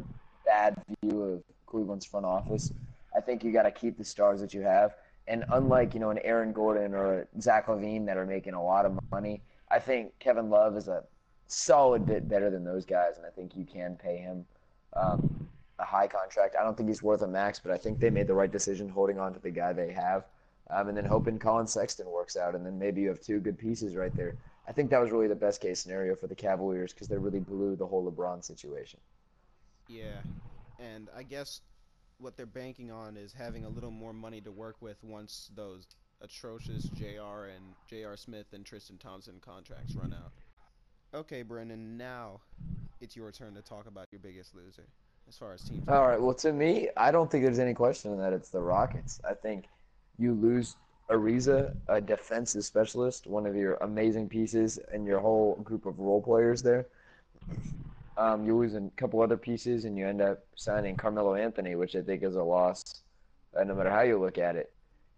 bad 0.45 0.75
view 1.03 1.21
of 1.21 1.43
Cleveland's 1.71 2.05
front 2.05 2.25
office, 2.25 2.71
I 3.15 3.21
think 3.21 3.43
you 3.43 3.51
got 3.51 3.63
to 3.63 3.71
keep 3.71 3.97
the 3.97 4.05
stars 4.05 4.41
that 4.41 4.53
you 4.53 4.61
have. 4.61 4.95
And 5.27 5.45
unlike 5.51 5.93
you 5.93 5.99
know 5.99 6.09
an 6.09 6.19
Aaron 6.23 6.51
Gordon 6.51 6.93
or 6.93 7.27
Zach 7.39 7.67
LaVine 7.67 8.05
that 8.05 8.17
are 8.17 8.25
making 8.25 8.53
a 8.53 8.63
lot 8.63 8.85
of 8.85 8.99
money, 9.11 9.41
I 9.69 9.79
think 9.79 10.11
Kevin 10.19 10.49
Love 10.49 10.75
is 10.75 10.87
a 10.87 11.03
solid 11.47 12.05
bit 12.05 12.27
better 12.27 12.49
than 12.49 12.63
those 12.63 12.85
guys, 12.85 13.17
and 13.17 13.25
I 13.25 13.29
think 13.29 13.55
you 13.55 13.65
can 13.65 13.95
pay 13.95 14.17
him 14.17 14.45
um, 14.93 15.47
a 15.79 15.85
high 15.85 16.07
contract. 16.07 16.55
I 16.59 16.63
don't 16.63 16.75
think 16.75 16.89
he's 16.89 17.03
worth 17.03 17.21
a 17.21 17.27
max, 17.27 17.59
but 17.59 17.71
I 17.71 17.77
think 17.77 17.99
they 17.99 18.09
made 18.09 18.27
the 18.27 18.33
right 18.33 18.51
decision 18.51 18.89
holding 18.89 19.19
on 19.19 19.33
to 19.33 19.39
the 19.39 19.51
guy 19.51 19.73
they 19.73 19.91
have 19.91 20.25
um, 20.71 20.87
and 20.87 20.97
then 20.97 21.05
hoping 21.05 21.37
Collin 21.37 21.67
Sexton 21.67 22.09
works 22.09 22.37
out, 22.37 22.55
and 22.55 22.65
then 22.65 22.79
maybe 22.79 23.01
you 23.01 23.09
have 23.09 23.19
two 23.19 23.39
good 23.39 23.57
pieces 23.57 23.95
right 23.95 24.15
there. 24.15 24.35
I 24.67 24.71
think 24.71 24.89
that 24.91 25.01
was 25.01 25.11
really 25.11 25.27
the 25.27 25.35
best 25.35 25.59
case 25.59 25.81
scenario 25.81 26.15
for 26.15 26.27
the 26.27 26.35
Cavaliers 26.35 26.93
because 26.93 27.07
they 27.07 27.17
really 27.17 27.39
blew 27.39 27.75
the 27.75 27.85
whole 27.85 28.09
LeBron 28.09 28.43
situation. 28.43 28.99
yeah, 29.87 30.21
and 30.81 31.09
I 31.15 31.23
guess 31.23 31.61
what 32.19 32.37
they're 32.37 32.45
banking 32.45 32.91
on 32.91 33.17
is 33.17 33.33
having 33.33 33.65
a 33.65 33.69
little 33.69 33.91
more 33.91 34.13
money 34.13 34.41
to 34.41 34.51
work 34.51 34.77
with 34.81 35.03
once 35.03 35.49
those 35.55 35.87
atrocious 36.21 36.83
J.R. 36.83 37.45
and 37.45 37.63
J.R. 37.89 38.15
Smith 38.15 38.47
and 38.53 38.65
Tristan 38.65 38.97
Thompson 38.97 39.39
contracts 39.43 39.95
run 39.95 40.13
out. 40.13 40.31
Okay, 41.13 41.41
Brendan, 41.41 41.97
now 41.97 42.41
it's 43.01 43.15
your 43.15 43.31
turn 43.31 43.55
to 43.55 43.61
talk 43.61 43.87
about 43.87 44.07
your 44.11 44.19
biggest 44.19 44.55
loser 44.55 44.87
as 45.27 45.37
far 45.37 45.53
as 45.53 45.63
teams. 45.63 45.87
All 45.87 46.07
right. 46.07 46.21
Well, 46.21 46.35
to 46.35 46.53
me, 46.53 46.89
I 46.95 47.11
don't 47.11 47.29
think 47.29 47.43
there's 47.43 47.59
any 47.59 47.73
question 47.73 48.17
that 48.19 48.33
it's 48.33 48.49
the 48.49 48.61
Rockets. 48.61 49.19
I 49.27 49.33
think 49.33 49.65
you 50.17 50.33
lose 50.33 50.75
Ariza, 51.09 51.75
a 51.89 51.99
defensive 51.99 52.63
specialist, 52.63 53.27
one 53.27 53.45
of 53.45 53.55
your 53.55 53.75
amazing 53.75 54.29
pieces, 54.29 54.79
and 54.93 55.05
your 55.05 55.19
whole 55.19 55.55
group 55.63 55.85
of 55.85 55.99
role 55.99 56.21
players 56.21 56.61
there. 56.61 56.85
Um, 58.17 58.45
you 58.45 58.57
lose 58.57 58.75
a 58.75 58.89
couple 58.97 59.21
other 59.21 59.37
pieces, 59.37 59.85
and 59.85 59.97
you 59.97 60.07
end 60.07 60.21
up 60.21 60.39
signing 60.55 60.95
Carmelo 60.95 61.35
Anthony, 61.35 61.75
which 61.75 61.95
I 61.95 62.01
think 62.01 62.23
is 62.23 62.35
a 62.35 62.43
loss, 62.43 63.03
uh, 63.57 63.63
no 63.63 63.73
matter 63.73 63.89
how 63.89 64.01
you 64.01 64.19
look 64.19 64.37
at 64.37 64.55
it. 64.55 64.73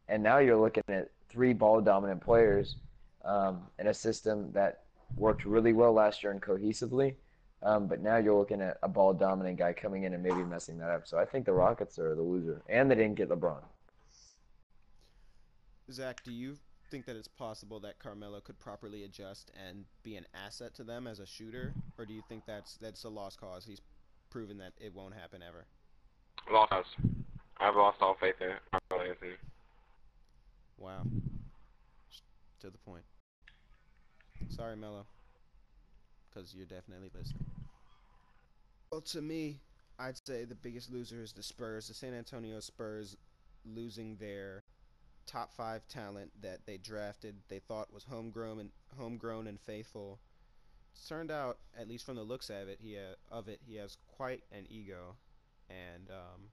And 0.07 0.21
now 0.21 0.37
you're 0.37 0.59
looking 0.59 0.83
at 0.89 1.09
three 1.29 1.53
ball 1.53 1.81
dominant 1.81 2.21
players 2.21 2.75
um, 3.25 3.61
in 3.79 3.87
a 3.87 3.93
system 3.93 4.51
that 4.53 4.83
worked 5.15 5.45
really 5.45 5.73
well 5.73 5.93
last 5.93 6.23
year 6.23 6.31
and 6.31 6.41
cohesively. 6.41 7.15
Um, 7.63 7.87
but 7.87 8.01
now 8.01 8.17
you're 8.17 8.37
looking 8.37 8.61
at 8.61 8.77
a 8.83 8.89
ball 8.89 9.13
dominant 9.13 9.57
guy 9.57 9.71
coming 9.71 10.03
in 10.03 10.13
and 10.13 10.21
maybe 10.21 10.43
messing 10.43 10.77
that 10.79 10.89
up. 10.89 11.07
So 11.07 11.17
I 11.17 11.25
think 11.25 11.45
the 11.45 11.53
Rockets 11.53 11.97
are 11.97 12.13
the 12.13 12.21
loser, 12.21 12.61
and 12.67 12.91
they 12.91 12.95
didn't 12.95 13.15
get 13.15 13.29
LeBron. 13.29 13.61
Zach, 15.91 16.23
do 16.23 16.31
you 16.31 16.57
think 16.93 17.07
that 17.07 17.15
it's 17.15 17.27
possible 17.27 17.79
that 17.79 17.97
Carmelo 17.97 18.39
could 18.39 18.59
properly 18.59 19.03
adjust 19.03 19.49
and 19.67 19.83
be 20.03 20.15
an 20.15 20.27
asset 20.45 20.75
to 20.75 20.83
them 20.83 21.07
as 21.07 21.19
a 21.19 21.25
shooter, 21.25 21.73
or 21.97 22.05
do 22.05 22.13
you 22.13 22.21
think 22.29 22.43
that's 22.45 22.77
that's 22.77 23.03
a 23.03 23.09
lost 23.09 23.39
cause? 23.39 23.65
He's 23.65 23.81
proven 24.29 24.59
that 24.59 24.73
it 24.79 24.93
won't 24.93 25.15
happen 25.15 25.41
ever. 25.41 25.65
Lost. 26.51 26.85
I've 27.57 27.75
lost 27.75 27.97
all 27.99 28.15
faith 28.21 28.35
in 28.41 28.51
Carmelo 28.69 29.09
Anthony. 29.09 29.31
Wow. 30.77 31.01
To 32.61 32.69
the 32.69 32.77
point. 32.77 33.03
Sorry, 34.49 34.75
Melo. 34.75 35.07
Because 36.29 36.53
you're 36.53 36.67
definitely 36.67 37.09
listening. 37.17 37.45
Well, 38.91 39.01
to 39.01 39.21
me, 39.21 39.57
I'd 39.97 40.19
say 40.27 40.45
the 40.45 40.53
biggest 40.53 40.91
loser 40.91 41.23
is 41.23 41.33
the 41.33 41.41
Spurs. 41.41 41.87
The 41.87 41.95
San 41.95 42.13
Antonio 42.13 42.59
Spurs 42.59 43.17
losing 43.65 44.17
their 44.17 44.62
top 45.25 45.53
five 45.53 45.87
talent 45.87 46.31
that 46.41 46.65
they 46.65 46.77
drafted, 46.77 47.35
they 47.49 47.59
thought 47.59 47.93
was 47.93 48.03
homegrown 48.03 48.59
and 48.59 48.69
homegrown 48.97 49.47
and 49.47 49.59
faithful. 49.59 50.19
It's 50.93 51.07
turned 51.07 51.31
out, 51.31 51.57
at 51.77 51.87
least 51.87 52.05
from 52.05 52.15
the 52.15 52.23
looks 52.23 52.49
of 52.49 52.67
it, 52.67 52.79
he 52.81 52.95
ha- 52.95 53.15
of 53.31 53.47
it, 53.47 53.59
he 53.65 53.75
has 53.77 53.97
quite 54.15 54.43
an 54.51 54.65
ego, 54.69 55.15
and 55.69 56.09
um. 56.09 56.49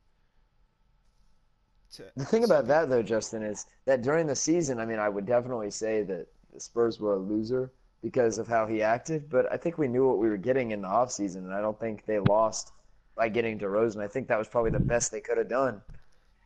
To, 1.95 2.05
The 2.17 2.25
thing 2.25 2.43
so 2.47 2.55
about 2.55 2.69
that, 2.69 2.89
though, 2.89 3.03
Justin, 3.03 3.43
is 3.43 3.67
that 3.85 4.03
during 4.03 4.27
the 4.27 4.37
season, 4.37 4.79
I 4.79 4.87
mean, 4.87 4.99
I 5.01 5.09
would 5.09 5.27
definitely 5.27 5.71
say 5.73 6.03
that 6.05 6.29
the 6.53 6.61
Spurs 6.61 7.01
were 7.01 7.15
a 7.15 7.19
loser 7.19 7.73
because 8.03 8.39
of 8.39 8.47
how 8.49 8.67
he 8.67 8.83
acted, 8.83 9.29
but 9.29 9.53
I 9.53 9.57
think 9.57 9.77
we 9.77 9.89
knew 9.89 10.07
what 10.09 10.19
we 10.19 10.29
were 10.29 10.37
getting 10.37 10.71
in 10.71 10.83
the 10.83 10.89
offseason, 10.89 11.39
and 11.39 11.53
I 11.53 11.61
don't 11.61 11.79
think 11.79 12.07
they 12.07 12.19
lost 12.19 12.73
by 13.17 13.29
getting 13.29 13.59
DeRozan. 13.59 14.03
I 14.03 14.09
think 14.09 14.29
that 14.29 14.39
was 14.39 14.49
probably 14.49 14.71
the 14.71 14.81
best 14.81 15.11
they 15.13 15.21
could 15.21 15.37
have 15.39 15.49
done. 15.49 15.83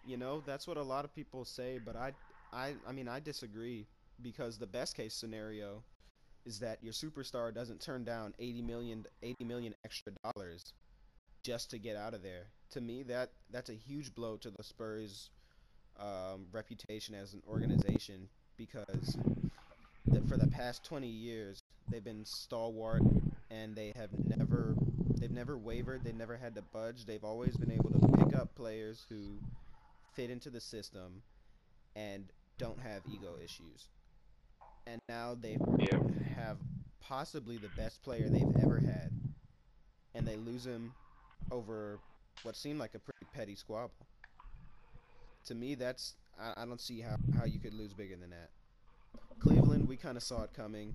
You 0.07 0.17
know, 0.17 0.43
that's 0.45 0.67
what 0.67 0.77
a 0.77 0.83
lot 0.83 1.05
of 1.05 1.15
people 1.15 1.45
say, 1.45 1.79
but 1.85 1.97
I, 1.97 2.13
I, 2.53 2.75
I 2.87 2.93
mean, 2.93 3.09
I 3.09 3.21
disagree 3.21 3.87
because 4.23 4.59
the 4.59 4.67
best 4.67 4.97
case 4.97 5.15
scenario 5.15 5.83
is 6.45 6.59
that 6.59 6.79
your 6.83 6.93
superstar 6.93 7.55
doesn't 7.55 7.81
turn 7.81 8.05
down 8.05 8.35
80 8.39 8.63
million, 8.63 9.07
80 9.23 9.45
million 9.45 9.75
extra 9.85 10.13
dollars 10.23 10.63
just 11.43 11.71
to 11.71 11.79
get 11.79 11.97
out 11.97 12.15
of 12.15 12.23
there. 12.23 12.47
To 12.73 12.81
me, 12.81 13.03
that 13.05 13.31
that's 13.51 13.71
a 13.71 13.75
huge 13.75 14.15
blow 14.15 14.37
to 14.39 14.51
the 14.51 14.63
Spurs' 14.63 15.31
um, 15.99 16.47
reputation 16.53 17.15
as 17.15 17.35
an 17.35 17.43
organization 17.49 18.29
because 18.57 19.17
the, 20.07 20.21
for 20.23 20.37
the 20.37 20.47
past 20.49 20.85
20 20.85 21.07
years 21.07 21.61
they've 21.91 22.05
been 22.05 22.25
stalwart 22.25 23.03
and 23.51 23.75
they 23.75 23.93
have 23.97 24.11
never 24.27 24.75
they've 25.21 25.31
never 25.31 25.57
wavered 25.57 26.03
they've 26.05 26.15
never 26.15 26.37
had 26.37 26.55
to 26.55 26.63
budge 26.73 27.05
they've 27.05 27.25
always 27.25 27.57
been 27.57 27.71
able 27.73 27.91
to 27.91 28.25
pick 28.25 28.37
up 28.37 28.55
players 28.55 29.07
who 29.09 29.39
fit 30.15 30.31
into 30.31 30.51
the 30.51 30.61
system 30.61 31.23
and 31.97 32.33
don't 32.59 32.79
have 32.81 33.03
ego 33.13 33.35
issues 33.43 33.89
and 34.87 35.01
now 35.09 35.35
they 35.35 35.57
Yeah. 35.79 35.99
have 36.37 36.59
possibly 37.01 37.57
the 37.59 37.69
best 37.77 38.03
player 38.03 38.29
they've 38.29 38.57
ever 38.63 38.79
had 38.79 39.11
and 40.15 40.27
they 40.27 40.37
lose 40.37 40.65
him 40.65 40.93
over 41.51 41.99
what 42.43 42.57
seemed 42.57 42.79
like 42.79 42.95
a 42.95 42.99
pretty 42.99 43.27
petty 43.33 43.55
squabble 43.55 44.07
to 45.47 45.55
me 45.55 45.75
that's 45.75 46.15
I, 46.41 46.63
I 46.63 46.67
don't 46.67 46.81
see 46.81 47.01
how, 47.01 47.17
how 47.39 47.45
you 47.45 47.59
could 47.59 47.75
lose 47.75 47.93
bigger 47.93 48.17
than 48.17 48.31
that 48.31 48.51
Cleveland, 49.41 49.89
we 49.89 49.97
kind 49.97 50.17
of 50.17 50.23
saw 50.23 50.43
it 50.43 50.53
coming. 50.55 50.93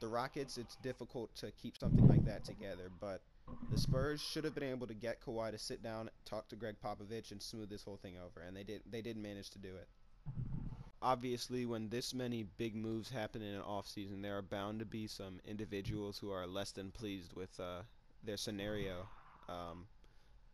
The 0.00 0.08
Rockets, 0.08 0.56
it's 0.56 0.76
difficult 0.76 1.34
to 1.36 1.50
keep 1.52 1.76
something 1.76 2.06
like 2.08 2.24
that 2.24 2.44
together, 2.44 2.90
but 3.00 3.20
the 3.70 3.78
Spurs 3.78 4.20
should 4.20 4.44
have 4.44 4.54
been 4.54 4.70
able 4.70 4.86
to 4.86 4.94
get 4.94 5.20
Kawhi 5.20 5.50
to 5.50 5.58
sit 5.58 5.82
down, 5.82 6.10
talk 6.24 6.48
to 6.48 6.56
Gregg 6.56 6.76
Popovich, 6.84 7.32
and 7.32 7.42
smooth 7.42 7.68
this 7.68 7.82
whole 7.82 7.96
thing 7.96 8.14
over, 8.16 8.46
and 8.46 8.56
they 8.56 8.62
did. 8.62 8.82
They 8.90 9.02
did 9.02 9.16
manage 9.16 9.50
to 9.50 9.58
do 9.58 9.70
it. 9.76 9.88
Obviously, 11.02 11.66
when 11.66 11.90
this 11.90 12.14
many 12.14 12.44
big 12.56 12.74
moves 12.74 13.10
happen 13.10 13.42
in 13.42 13.54
an 13.54 13.62
offseason, 13.62 14.22
there 14.22 14.38
are 14.38 14.42
bound 14.42 14.78
to 14.78 14.86
be 14.86 15.06
some 15.06 15.40
individuals 15.46 16.18
who 16.18 16.30
are 16.30 16.46
less 16.46 16.72
than 16.72 16.90
pleased 16.90 17.34
with 17.34 17.58
uh, 17.60 17.82
their 18.22 18.38
scenario. 18.38 19.06
Um, 19.48 19.86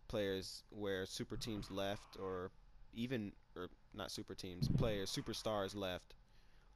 players 0.08 0.64
where 0.70 1.06
super 1.06 1.36
teams 1.36 1.70
left, 1.70 2.16
or 2.20 2.50
even, 2.92 3.32
or 3.54 3.68
not 3.94 4.10
super 4.10 4.34
teams, 4.34 4.68
players, 4.76 5.14
superstars 5.14 5.76
left 5.76 6.14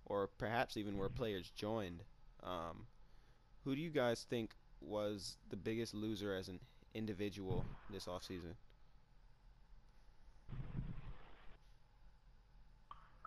or 0.06 0.28
perhaps 0.38 0.76
even 0.76 0.98
where 0.98 1.08
players 1.08 1.50
joined. 1.50 2.02
Um, 2.42 2.86
who 3.64 3.74
do 3.74 3.80
you 3.80 3.90
guys 3.90 4.26
think 4.28 4.50
was 4.86 5.36
the 5.50 5.56
biggest 5.56 5.94
loser 5.94 6.34
as 6.34 6.48
an 6.48 6.60
individual 6.94 7.64
this 7.90 8.06
offseason? 8.06 8.54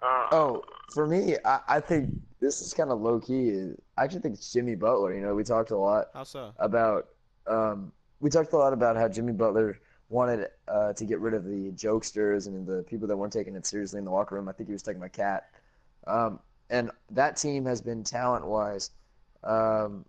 Uh, 0.02 0.28
Oh, 0.32 0.62
for 0.94 1.08
me, 1.08 1.36
I, 1.44 1.60
I 1.68 1.80
think 1.80 2.10
this 2.40 2.62
is 2.62 2.74
kind 2.74 2.92
of 2.92 3.02
low 3.02 3.20
key. 3.20 3.72
I 3.98 4.04
actually 4.04 4.22
think 4.22 4.36
it's 4.36 4.52
Jimmy 4.54 4.76
Butler. 4.76 5.14
You 5.14 5.22
know, 5.22 5.34
we 5.36 5.44
talked 5.44 5.72
a 5.72 5.78
lot 5.78 6.08
How 6.14 6.24
so? 6.24 6.54
about 6.60 7.08
um, 7.48 7.92
we 8.20 8.30
talked 8.30 8.54
a 8.54 8.58
lot 8.58 8.74
about 8.74 8.96
how 8.96 9.08
Jimmy 9.08 9.34
Butler 9.34 9.80
wanted 10.10 10.48
uh, 10.68 10.94
to 10.94 11.06
get 11.06 11.20
rid 11.20 11.34
of 11.34 11.44
the 11.46 11.72
jokesters 11.72 12.48
and 12.48 12.66
the 12.66 12.84
people 12.84 13.08
that 13.08 13.18
weren't 13.18 13.34
taking 13.34 13.56
it 13.56 13.66
seriously 13.66 13.98
in 14.00 14.06
the 14.06 14.12
locker 14.12 14.36
room. 14.36 14.48
I 14.48 14.52
think 14.52 14.70
he 14.70 14.74
was 14.74 14.82
talking 14.84 14.98
about 15.00 15.14
KAT. 15.14 15.50
Um, 16.06 16.40
and 16.70 16.92
that 17.12 17.38
team 17.38 17.66
has 17.66 17.82
been 17.82 18.04
talent-wise 18.04 18.92
um, 19.44 20.06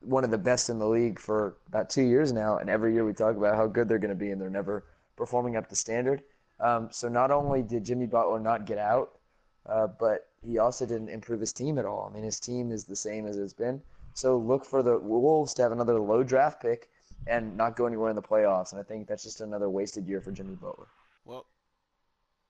one 0.00 0.24
of 0.24 0.30
the 0.30 0.38
best 0.38 0.70
in 0.70 0.78
the 0.78 0.86
league 0.86 1.18
for 1.18 1.56
about 1.68 1.90
two 1.90 2.02
years 2.02 2.32
now. 2.32 2.58
And 2.58 2.70
every 2.70 2.94
year 2.94 3.04
we 3.04 3.12
talk 3.12 3.36
about 3.36 3.56
how 3.56 3.66
good 3.66 3.88
they're 3.88 3.98
going 3.98 4.10
to 4.10 4.14
be, 4.14 4.30
and 4.30 4.40
they're 4.40 4.50
never 4.50 4.84
performing 5.16 5.56
up 5.56 5.68
to 5.68 5.76
standard. 5.76 6.22
Um, 6.60 6.88
so 6.90 7.08
not 7.08 7.30
only 7.30 7.62
did 7.62 7.84
Jimmy 7.84 8.06
Butler 8.06 8.40
not 8.40 8.66
get 8.66 8.78
out, 8.78 9.18
uh, 9.66 9.86
but 9.86 10.28
he 10.44 10.58
also 10.58 10.86
didn't 10.86 11.08
improve 11.08 11.40
his 11.40 11.52
team 11.52 11.78
at 11.78 11.84
all. 11.84 12.08
I 12.10 12.14
mean, 12.14 12.24
his 12.24 12.40
team 12.40 12.72
is 12.72 12.84
the 12.84 12.96
same 12.96 13.26
as 13.26 13.36
it's 13.36 13.52
been. 13.52 13.82
So 14.14 14.36
look 14.36 14.64
for 14.64 14.82
the 14.82 14.98
Wolves 14.98 15.54
to 15.54 15.62
have 15.62 15.72
another 15.72 16.00
low 16.00 16.22
draft 16.22 16.60
pick 16.60 16.88
and 17.26 17.56
not 17.56 17.76
go 17.76 17.86
anywhere 17.86 18.10
in 18.10 18.16
the 18.16 18.22
playoffs. 18.22 18.72
And 18.72 18.80
I 18.80 18.84
think 18.84 19.06
that's 19.06 19.22
just 19.22 19.40
another 19.40 19.68
wasted 19.68 20.06
year 20.06 20.20
for 20.20 20.32
Jimmy 20.32 20.54
Butler. 20.54 20.86
Well, 21.24 21.46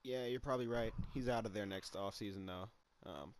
yeah, 0.04 0.24
you're 0.26 0.40
probably 0.40 0.68
right. 0.68 0.92
He's 1.12 1.28
out 1.28 1.44
of 1.44 1.52
there 1.52 1.66
next 1.66 1.94
offseason, 1.94 2.46
though. 2.46 2.68
Um, 3.04 3.34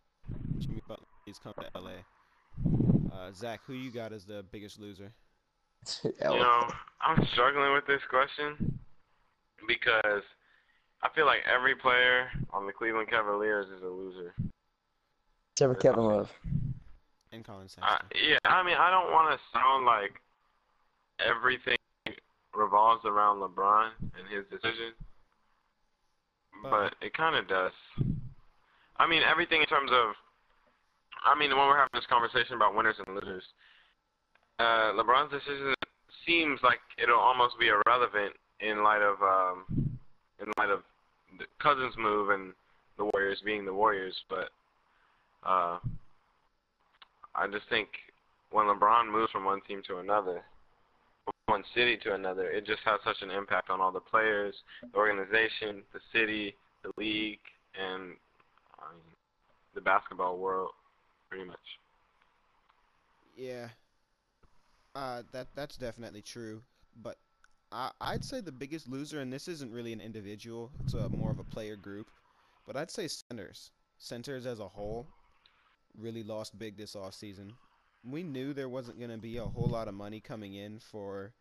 Jimmy 0.59 0.81
Butler, 0.87 1.07
he's 1.25 1.39
come 1.39 1.53
to 1.59 1.79
LA. 1.79 2.03
Uh, 3.11 3.31
Zach, 3.33 3.61
who 3.65 3.73
you 3.73 3.91
got 3.91 4.13
as 4.13 4.25
the 4.25 4.43
biggest 4.51 4.79
loser? 4.79 5.11
You 6.03 6.11
know, 6.21 6.67
I'm 7.01 7.25
struggling 7.31 7.73
with 7.73 7.87
this 7.87 8.01
question 8.09 8.79
because 9.67 10.23
I 11.01 11.09
feel 11.15 11.25
like 11.25 11.39
every 11.51 11.75
player 11.75 12.27
on 12.51 12.65
the 12.67 12.73
Cleveland 12.73 13.09
Cavaliers 13.09 13.67
is 13.75 13.81
a 13.81 13.87
loser. 13.87 14.33
Except 15.55 15.73
for 15.73 15.79
Kevin 15.79 16.03
Love. 16.03 16.29
And 17.31 17.45
Collin 17.45 17.69
Sexton. 17.69 17.83
I, 17.85 17.99
yeah, 18.27 18.37
I 18.43 18.61
mean, 18.63 18.75
I 18.77 18.91
don't 18.91 19.11
want 19.13 19.31
to 19.31 19.39
sound 19.57 19.85
like 19.85 20.11
everything 21.25 21.77
revolves 22.53 23.05
around 23.05 23.37
LeBron 23.39 23.91
and 24.01 24.27
his 24.35 24.43
decision, 24.51 24.91
But- 26.63 26.69
but 26.71 26.95
it 27.01 27.13
kind 27.13 27.35
of 27.37 27.47
does. 27.47 27.71
I 28.97 29.07
mean, 29.07 29.21
everything 29.23 29.61
in 29.61 29.67
terms 29.67 29.91
of, 29.93 30.13
I 31.23 31.37
mean, 31.37 31.49
when 31.51 31.67
we're 31.67 31.77
having 31.77 31.93
this 31.93 32.07
conversation 32.09 32.55
about 32.55 32.75
winners 32.75 32.95
and 33.05 33.15
losers, 33.15 33.43
uh, 34.59 34.93
LeBron's 34.95 35.31
decision 35.31 35.73
seems 36.25 36.59
like 36.63 36.79
it'll 37.01 37.19
almost 37.19 37.55
be 37.59 37.67
irrelevant 37.67 38.33
in 38.59 38.83
light 38.83 39.01
of, 39.01 39.21
um, 39.21 39.65
in 40.39 40.51
light 40.57 40.69
of 40.69 40.81
the 41.37 41.45
Cousins 41.61 41.93
move 41.97 42.29
and 42.29 42.53
the 42.97 43.09
Warriors 43.13 43.41
being 43.43 43.65
the 43.65 43.73
Warriors, 43.73 44.15
but 44.29 44.49
uh, 45.45 45.79
I 47.35 47.47
just 47.51 47.67
think 47.69 47.87
when 48.51 48.65
LeBron 48.65 49.11
moves 49.11 49.31
from 49.31 49.45
one 49.45 49.61
team 49.67 49.81
to 49.87 49.97
another, 49.99 50.41
from 51.25 51.33
one 51.45 51.63
city 51.73 51.97
to 52.03 52.15
another, 52.15 52.49
it 52.49 52.65
just 52.65 52.81
has 52.85 52.99
such 53.03 53.21
an 53.21 53.31
impact 53.31 53.69
on 53.69 53.79
all 53.79 53.91
the 53.91 53.99
players, 53.99 54.55
the 54.91 54.97
organization, 54.97 55.83
the 55.93 55.99
city, 56.13 56.55
the 56.83 56.91
league, 56.97 57.39
and 57.79 58.15
I 58.79 58.91
mean, 58.91 59.15
the 59.75 59.81
basketball 59.81 60.37
world, 60.37 60.71
pretty 61.29 61.45
much. 61.45 61.59
Yeah. 63.35 63.69
Uh, 64.95 65.23
that 65.31 65.47
that's 65.55 65.77
definitely 65.77 66.21
true, 66.21 66.61
but 67.01 67.17
I 67.71 67.91
I'd 68.01 68.25
say 68.25 68.41
the 68.41 68.51
biggest 68.51 68.87
loser, 68.89 69.19
and 69.21 69.31
this 69.31 69.47
isn't 69.47 69.71
really 69.71 69.93
an 69.93 70.01
individual; 70.01 70.71
it's 70.83 70.93
a, 70.93 71.09
more 71.09 71.31
of 71.31 71.39
a 71.39 71.43
player 71.43 71.75
group. 71.75 72.07
But 72.65 72.75
I'd 72.75 72.91
say 72.91 73.07
centers, 73.07 73.71
centers 73.97 74.45
as 74.45 74.59
a 74.59 74.67
whole, 74.67 75.07
really 75.97 76.23
lost 76.23 76.57
big 76.59 76.77
this 76.77 76.95
off 76.95 77.13
season. 77.13 77.53
We 78.03 78.23
knew 78.23 78.53
there 78.53 78.69
wasn't 78.69 78.99
gonna 78.99 79.17
be 79.17 79.37
a 79.37 79.45
whole 79.45 79.67
lot 79.67 79.87
of 79.87 79.93
money 79.93 80.19
coming 80.19 80.55
in 80.55 80.79
for 80.79 81.33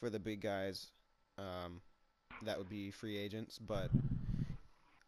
for 0.00 0.10
the 0.10 0.20
big 0.20 0.40
guys, 0.40 0.88
um, 1.38 1.80
that 2.42 2.58
would 2.58 2.68
be 2.68 2.90
free 2.90 3.18
agents. 3.18 3.58
But 3.58 3.90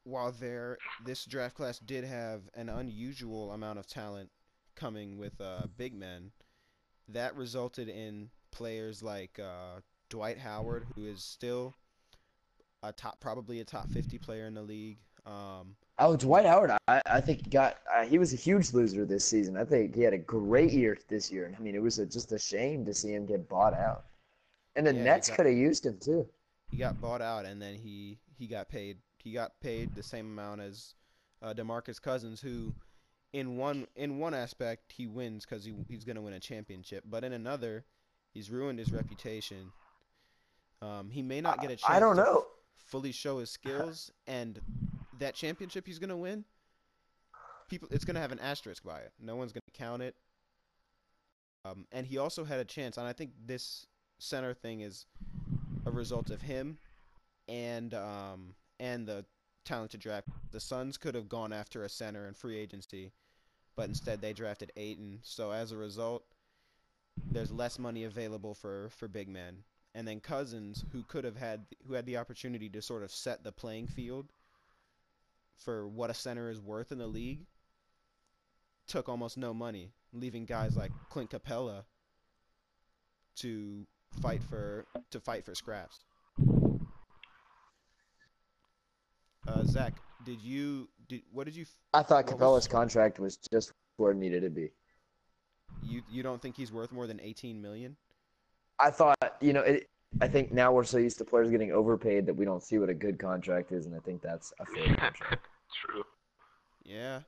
while 0.04 0.32
there, 0.32 0.78
this 1.04 1.24
draft 1.24 1.56
class 1.56 1.78
did 1.78 2.04
have 2.04 2.42
an 2.54 2.68
unusual 2.68 3.52
amount 3.52 3.78
of 3.78 3.86
talent 3.86 4.30
coming 4.74 5.18
with 5.18 5.40
uh, 5.40 5.62
big 5.76 5.94
men, 5.94 6.30
that 7.08 7.34
resulted 7.36 7.88
in 7.88 8.30
players 8.50 9.02
like 9.02 9.38
uh, 9.38 9.80
Dwight 10.08 10.38
Howard, 10.38 10.86
who 10.94 11.06
is 11.06 11.22
still 11.22 11.74
a 12.82 12.92
top, 12.92 13.20
probably 13.20 13.60
a 13.60 13.64
top 13.64 13.90
50 13.90 14.18
player 14.18 14.46
in 14.46 14.54
the 14.54 14.62
league. 14.62 14.98
Um, 15.26 15.76
Oh, 15.98 16.16
Dwight 16.16 16.46
Howard, 16.46 16.70
I, 16.88 17.02
I 17.04 17.20
think 17.20 17.44
he 17.44 17.50
got 17.50 17.76
uh, 17.94 18.04
he 18.06 18.18
was 18.18 18.32
a 18.32 18.36
huge 18.36 18.72
loser 18.72 19.04
this 19.04 19.22
season. 19.22 19.56
I 19.58 19.64
think 19.64 19.94
he 19.94 20.00
had 20.00 20.14
a 20.14 20.18
great 20.18 20.72
year 20.72 20.96
this 21.08 21.30
year. 21.30 21.54
I 21.54 21.60
mean, 21.60 21.74
it 21.74 21.82
was 21.82 21.98
a, 21.98 22.06
just 22.06 22.32
a 22.32 22.38
shame 22.38 22.86
to 22.86 22.94
see 22.94 23.12
him 23.12 23.26
get 23.26 23.46
bought 23.48 23.74
out. 23.74 24.06
And 24.76 24.86
the 24.86 24.94
Yeah, 24.94 25.02
Nets 25.04 25.28
could 25.28 25.44
have 25.44 25.54
used 25.54 25.84
him 25.84 25.98
too. 25.98 26.26
he 26.70 26.78
got 26.78 27.00
bought 27.00 27.20
out, 27.20 27.44
and 27.44 27.60
then 27.60 27.74
he 27.74 28.18
he 28.38 28.46
got 28.46 28.68
paid. 28.70 28.96
He 29.22 29.32
got 29.32 29.60
paid 29.60 29.94
the 29.94 30.02
same 30.02 30.26
amount 30.26 30.60
as 30.60 30.94
uh, 31.42 31.54
Demarcus 31.54 32.00
Cousins, 32.00 32.40
who, 32.40 32.74
in 33.32 33.56
one 33.56 33.86
in 33.96 34.18
one 34.18 34.34
aspect, 34.34 34.92
he 34.92 35.06
wins 35.06 35.44
because 35.44 35.64
he 35.64 35.74
he's 35.88 36.04
gonna 36.04 36.22
win 36.22 36.34
a 36.34 36.40
championship, 36.40 37.04
but 37.08 37.24
in 37.24 37.32
another, 37.32 37.84
he's 38.32 38.50
ruined 38.50 38.78
his 38.78 38.92
reputation. 38.92 39.72
Um, 40.82 41.10
he 41.10 41.22
may 41.22 41.40
not 41.40 41.60
get 41.60 41.70
a 41.70 41.76
chance. 41.76 41.84
I 41.88 42.00
don't 42.00 42.16
to 42.16 42.22
know. 42.22 42.46
fully 42.76 43.12
show 43.12 43.38
his 43.38 43.50
skills 43.50 44.10
and 44.26 44.60
that 45.18 45.34
championship 45.34 45.86
he's 45.86 45.98
gonna 45.98 46.16
win 46.16 46.44
people 47.68 47.86
it's 47.92 48.04
gonna 48.04 48.18
have 48.20 48.32
an 48.32 48.38
asterisk 48.40 48.82
by 48.82 48.98
it 48.98 49.12
no 49.20 49.36
one's 49.36 49.52
gonna 49.52 49.62
count 49.74 50.02
it 50.02 50.16
um, 51.66 51.86
and 51.92 52.06
he 52.06 52.16
also 52.18 52.42
had 52.44 52.58
a 52.58 52.64
chance 52.64 52.96
and 52.96 53.06
i 53.06 53.12
think 53.12 53.30
this 53.46 53.86
center 54.18 54.54
thing 54.54 54.80
is 54.80 55.04
a 55.86 55.90
result 55.90 56.30
of 56.30 56.42
him 56.42 56.78
and 57.48 57.94
um, 57.94 58.54
and 58.80 59.06
the 59.06 59.24
talented 59.64 60.00
draft 60.00 60.26
the 60.50 60.58
suns 60.58 60.96
could 60.96 61.14
have 61.14 61.28
gone 61.28 61.52
after 61.52 61.84
a 61.84 61.88
center 61.88 62.26
in 62.26 62.34
free 62.34 62.58
agency 62.58 63.12
but 63.76 63.88
instead 63.88 64.20
they 64.20 64.32
drafted 64.32 64.72
Ayton. 64.76 65.20
so 65.22 65.52
as 65.52 65.70
a 65.70 65.76
result 65.76 66.24
there's 67.30 67.52
less 67.52 67.78
money 67.78 68.02
available 68.04 68.54
for 68.54 68.88
for 68.90 69.06
big 69.06 69.28
men 69.28 69.62
and 69.94 70.06
then 70.06 70.20
Cousins, 70.20 70.84
who 70.92 71.02
could 71.02 71.24
have 71.24 71.36
had 71.36 71.66
who 71.86 71.94
had 71.94 72.06
the 72.06 72.16
opportunity 72.16 72.68
to 72.68 72.82
sort 72.82 73.02
of 73.02 73.10
set 73.10 73.42
the 73.42 73.52
playing 73.52 73.88
field 73.88 74.26
for 75.56 75.86
what 75.86 76.10
a 76.10 76.14
center 76.14 76.48
is 76.48 76.60
worth 76.60 76.92
in 76.92 76.98
the 76.98 77.06
league, 77.06 77.46
took 78.86 79.08
almost 79.08 79.36
no 79.36 79.52
money, 79.52 79.90
leaving 80.12 80.44
guys 80.44 80.76
like 80.76 80.92
Clint 81.10 81.30
Capela 81.30 81.84
to 83.36 83.86
fight 84.22 84.42
for 84.42 84.86
to 85.10 85.20
fight 85.20 85.44
for 85.44 85.54
scraps. 85.54 86.04
Uh, 89.46 89.62
Zach, 89.64 89.94
did 90.24 90.40
you 90.40 90.88
did 91.08 91.22
what 91.32 91.44
did 91.44 91.56
you 91.56 91.64
I 91.94 92.02
thought 92.02 92.26
What 92.26 92.38
was- 92.38 92.64
Capela's 92.64 92.68
contract 92.68 93.18
was 93.18 93.38
just 93.52 93.72
where 93.96 94.12
it 94.12 94.16
needed 94.16 94.42
to 94.42 94.50
be. 94.50 94.70
you 95.82 96.02
you 96.10 96.22
don't 96.22 96.40
think 96.40 96.56
he's 96.56 96.72
worth 96.72 96.92
more 96.92 97.06
than 97.06 97.20
18 97.20 97.60
million? 97.60 97.96
I 98.78 98.90
thought, 98.90 99.36
you 99.40 99.52
know, 99.52 99.60
it, 99.60 99.88
I 100.22 100.28
think 100.28 100.52
now 100.52 100.72
we're 100.72 100.84
so 100.84 100.96
used 100.98 101.18
to 101.18 101.24
players 101.24 101.50
getting 101.50 101.70
overpaid 101.72 102.26
that 102.26 102.34
we 102.34 102.44
don't 102.46 102.62
see 102.62 102.78
what 102.78 102.88
a 102.88 102.94
good 102.94 103.18
contract 103.18 103.72
is, 103.72 103.84
and 103.86 103.94
I 103.94 103.98
think 104.00 104.22
that's 104.22 104.52
a 104.58 104.64
fair 104.66 104.86
contract. 104.96 105.46
True. 105.84 106.02
Yeah, 106.82 107.20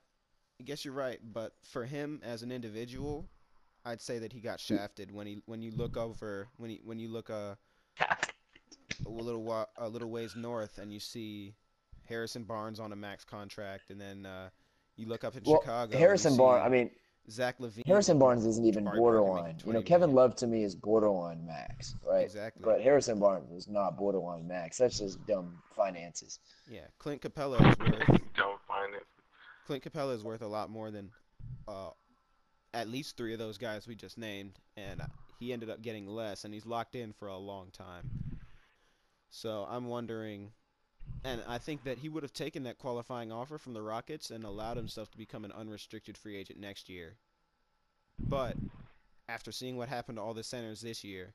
I 0.61 0.62
guess 0.64 0.85
you're 0.85 0.94
right. 0.94 1.18
But 1.22 1.53
for 1.62 1.85
him 1.85 2.20
as 2.25 2.42
an 2.42 2.51
individual, 2.51 3.29
I'd 3.85 4.01
say 4.01 4.18
that 4.20 4.33
he 4.33 4.40
got 4.40 4.61
shafted 4.61 5.12
when 5.12 5.27
he 5.27 5.42
when 5.46 5.61
you 5.62 5.70
look 5.72 5.96
over 5.96 6.48
when 6.57 6.70
he 6.70 6.81
when 6.85 6.98
you 6.98 7.09
look 7.09 7.29
uh, 7.31 7.55
a 8.01 9.09
little 9.11 9.42
wa- 9.42 9.66
a 9.77 9.88
little 9.88 10.11
ways 10.11 10.35
north 10.37 10.79
and 10.79 10.92
you 10.92 11.01
see 11.01 11.55
Harrison 12.08 12.44
Barnes 12.44 12.80
on 12.80 12.92
a 12.92 12.96
max 12.96 13.24
contract, 13.24 13.90
and 13.90 14.00
then 14.00 14.26
uh, 14.26 14.48
you 14.96 15.06
look 15.06 15.24
up 15.24 15.36
in 15.36 15.42
Well, 15.44 15.60
Chicago. 15.60 15.96
Harrison 15.96 16.36
Barnes, 16.36 16.62
I 16.64 16.68
mean, 16.68 16.90
Zach 17.30 17.58
LaVine. 17.58 17.86
Harrison 17.86 18.18
Barnes 18.18 18.44
isn't 18.46 18.64
even 18.64 18.84
Jabari 18.84 18.96
borderline. 18.96 19.56
You 19.64 19.72
know, 19.72 19.82
Kevin. 19.82 20.12
Love 20.12 20.34
to 20.36 20.46
me 20.46 20.64
is 20.64 20.74
borderline 20.74 21.46
max, 21.46 21.94
right? 22.04 22.24
Exactly. 22.24 22.62
But 22.64 22.80
Harrison 22.82 23.18
Barnes 23.18 23.50
is 23.52 23.68
not 23.68 23.96
borderline 23.96 24.46
max. 24.48 24.78
That's 24.78 24.98
just 24.98 25.24
dumb 25.26 25.62
finances. 25.76 26.40
Yeah, 26.68 26.80
Clint 26.98 27.22
Capela 27.22 27.60
is 27.60 27.78
worth 27.78 28.20
Don't 28.36 28.60
find 28.66 28.94
it. 28.94 29.04
Clint 29.66 29.84
Capela 29.84 30.14
is 30.14 30.24
worth 30.24 30.42
a 30.42 30.48
lot 30.48 30.68
more 30.70 30.90
than 30.90 31.10
uh, 31.68 31.90
at 32.74 32.88
least 32.88 33.16
three 33.16 33.32
of 33.32 33.38
those 33.38 33.56
guys 33.58 33.86
we 33.86 33.94
just 33.94 34.18
named, 34.18 34.58
and 34.76 35.00
uh, 35.00 35.06
he 35.38 35.52
ended 35.52 35.70
up 35.70 35.80
getting 35.80 36.06
less, 36.08 36.44
and 36.44 36.52
he's 36.52 36.66
locked 36.66 36.96
in 36.96 37.12
for 37.12 37.28
a 37.28 37.36
long 37.38 37.70
time. 37.70 38.10
So 39.30 39.66
I'm 39.70 39.86
wondering, 39.86 40.50
and 41.24 41.42
I 41.46 41.58
think 41.58 41.84
that 41.84 41.98
he 41.98 42.08
would 42.08 42.22
have 42.22 42.32
taken 42.32 42.64
that 42.64 42.78
qualifying 42.78 43.30
offer 43.30 43.58
from 43.58 43.74
the 43.74 43.82
Rockets 43.82 44.30
and 44.30 44.44
allowed 44.44 44.76
himself 44.76 45.10
to 45.12 45.18
become 45.18 45.44
an 45.44 45.52
unrestricted 45.52 46.18
free 46.18 46.36
agent 46.36 46.58
next 46.58 46.88
year. 46.88 47.14
But 48.18 48.56
after 49.28 49.52
seeing 49.52 49.76
what 49.76 49.88
happened 49.88 50.18
to 50.18 50.22
all 50.22 50.34
the 50.34 50.42
centers 50.42 50.80
this 50.80 51.04
year, 51.04 51.32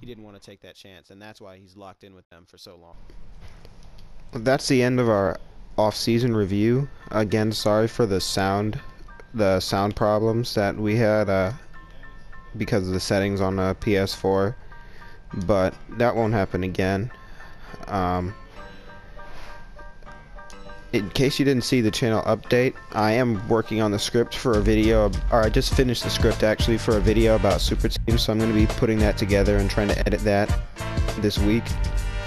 he 0.00 0.06
didn't 0.06 0.24
want 0.24 0.40
to 0.40 0.42
take 0.42 0.60
that 0.60 0.74
chance, 0.74 1.10
and 1.10 1.20
that's 1.20 1.40
why 1.40 1.56
he's 1.56 1.76
locked 1.76 2.04
in 2.04 2.14
with 2.14 2.28
them 2.28 2.44
for 2.46 2.58
so 2.58 2.76
long. 2.76 2.96
That's 4.32 4.68
the 4.68 4.82
end 4.82 5.00
of 5.00 5.08
our 5.08 5.38
off-season 5.78 6.36
review. 6.36 6.88
Again, 7.10 7.50
sorry 7.52 7.88
for 7.88 8.04
the 8.04 8.20
sound, 8.20 8.78
the 9.32 9.58
sound 9.60 9.96
problems 9.96 10.54
that 10.54 10.76
we 10.76 10.96
had 10.96 11.30
uh, 11.30 11.52
because 12.56 12.86
of 12.86 12.92
the 12.92 13.00
settings 13.00 13.40
on 13.40 13.56
the 13.56 13.74
PS4, 13.80 14.54
but 15.46 15.74
that 15.90 16.14
won't 16.14 16.34
happen 16.34 16.62
again. 16.62 17.10
Um, 17.86 18.34
in 20.92 21.10
case 21.10 21.38
you 21.38 21.44
didn't 21.44 21.64
see 21.64 21.80
the 21.80 21.90
channel 21.90 22.22
update, 22.22 22.74
I 22.92 23.12
am 23.12 23.46
working 23.48 23.82
on 23.82 23.90
the 23.90 23.98
script 23.98 24.34
for 24.34 24.58
a 24.58 24.60
video, 24.60 25.10
or 25.30 25.42
I 25.42 25.50
just 25.50 25.74
finished 25.74 26.02
the 26.02 26.10
script 26.10 26.42
actually 26.42 26.78
for 26.78 26.96
a 26.96 27.00
video 27.00 27.36
about 27.36 27.60
Super 27.60 27.88
Team, 27.88 28.16
so 28.16 28.32
I'm 28.32 28.38
going 28.38 28.52
to 28.52 28.58
be 28.58 28.66
putting 28.66 28.98
that 29.00 29.18
together 29.18 29.58
and 29.58 29.68
trying 29.68 29.88
to 29.88 29.98
edit 30.06 30.20
that 30.20 30.50
this 31.18 31.38
week. 31.38 31.64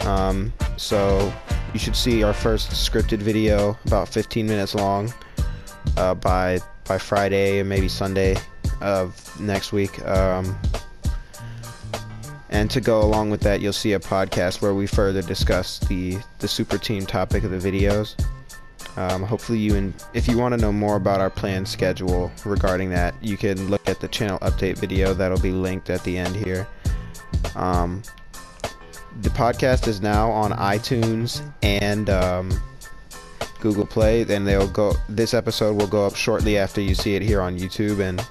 Um, 0.05 0.53
so 0.77 1.33
you 1.73 1.79
should 1.79 1.95
see 1.95 2.23
our 2.23 2.33
first 2.33 2.69
scripted 2.71 3.19
video, 3.19 3.77
about 3.85 4.07
15 4.07 4.45
minutes 4.45 4.75
long, 4.75 5.11
uh, 5.97 6.13
by 6.15 6.59
by 6.87 6.97
Friday 6.97 7.59
and 7.59 7.69
maybe 7.69 7.87
Sunday 7.87 8.35
of 8.81 9.39
next 9.39 9.71
week. 9.71 10.03
Um, 10.05 10.57
and 12.49 12.69
to 12.69 12.81
go 12.81 13.01
along 13.01 13.29
with 13.29 13.41
that, 13.41 13.61
you'll 13.61 13.71
see 13.71 13.93
a 13.93 13.99
podcast 13.99 14.61
where 14.61 14.73
we 14.73 14.85
further 14.85 15.21
discuss 15.21 15.79
the 15.79 16.17
the 16.39 16.47
super 16.47 16.77
team 16.77 17.07
topic 17.07 17.43
of 17.43 17.49
the 17.51 17.57
videos. 17.57 18.15
Um, 18.97 19.23
hopefully 19.23 19.59
you 19.59 19.75
and 19.75 19.93
if 20.13 20.27
you 20.27 20.37
want 20.37 20.53
to 20.53 20.59
know 20.59 20.71
more 20.71 20.97
about 20.97 21.21
our 21.21 21.29
planned 21.29 21.67
schedule 21.67 22.31
regarding 22.45 22.89
that, 22.89 23.15
you 23.21 23.37
can 23.37 23.69
look 23.69 23.87
at 23.87 23.99
the 23.99 24.07
channel 24.07 24.37
update 24.39 24.77
video 24.77 25.13
that'll 25.13 25.39
be 25.39 25.51
linked 25.51 25.89
at 25.89 26.03
the 26.03 26.17
end 26.17 26.35
here. 26.35 26.67
Um, 27.55 28.01
the 29.21 29.29
podcast 29.29 29.87
is 29.87 30.01
now 30.01 30.31
on 30.31 30.51
iTunes 30.51 31.41
and 31.61 32.09
um, 32.09 32.51
Google 33.59 33.85
Play, 33.85 34.23
and 34.23 34.47
they'll 34.47 34.67
go. 34.67 34.93
This 35.07 35.33
episode 35.33 35.77
will 35.77 35.87
go 35.87 36.05
up 36.05 36.15
shortly 36.15 36.57
after 36.57 36.81
you 36.81 36.95
see 36.95 37.15
it 37.15 37.21
here 37.21 37.41
on 37.41 37.57
YouTube, 37.57 37.99
and 37.99 38.25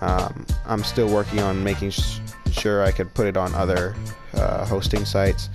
um, 0.00 0.46
I'm 0.66 0.82
still 0.84 1.08
working 1.08 1.40
on 1.40 1.62
making 1.62 1.90
sh- 1.90 2.18
sure 2.50 2.82
I 2.82 2.90
could 2.90 3.12
put 3.14 3.26
it 3.26 3.36
on 3.36 3.54
other 3.54 3.94
uh, 4.34 4.66
hosting 4.66 5.04
sites. 5.04 5.48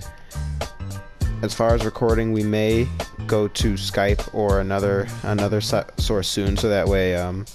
As 1.42 1.54
far 1.54 1.74
as 1.74 1.84
recording, 1.84 2.32
we 2.32 2.42
may 2.42 2.88
go 3.28 3.46
to 3.46 3.74
Skype 3.74 4.34
or 4.34 4.60
another 4.60 5.06
another 5.22 5.60
source 5.60 6.28
soon, 6.28 6.56
so 6.56 6.68
that 6.68 6.88
way 6.88 7.14
um, 7.14 7.46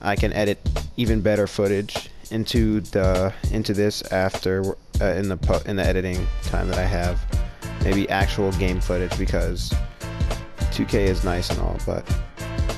I 0.00 0.14
can 0.14 0.32
edit 0.32 0.58
even 0.96 1.20
better 1.20 1.46
footage 1.46 2.10
into 2.30 2.80
the 2.80 3.32
into 3.50 3.72
this 3.72 4.02
after 4.12 4.76
uh, 5.00 5.04
in 5.04 5.28
the 5.28 5.62
in 5.66 5.76
the 5.76 5.84
editing 5.84 6.26
time 6.42 6.68
that 6.68 6.78
I 6.78 6.84
have. 6.84 7.18
Maybe 7.82 8.08
actual 8.08 8.52
game 8.52 8.80
footage 8.80 9.16
because 9.18 9.72
2K 10.72 10.94
is 10.94 11.24
nice 11.24 11.50
and 11.50 11.60
all, 11.60 11.78
but 11.86 12.08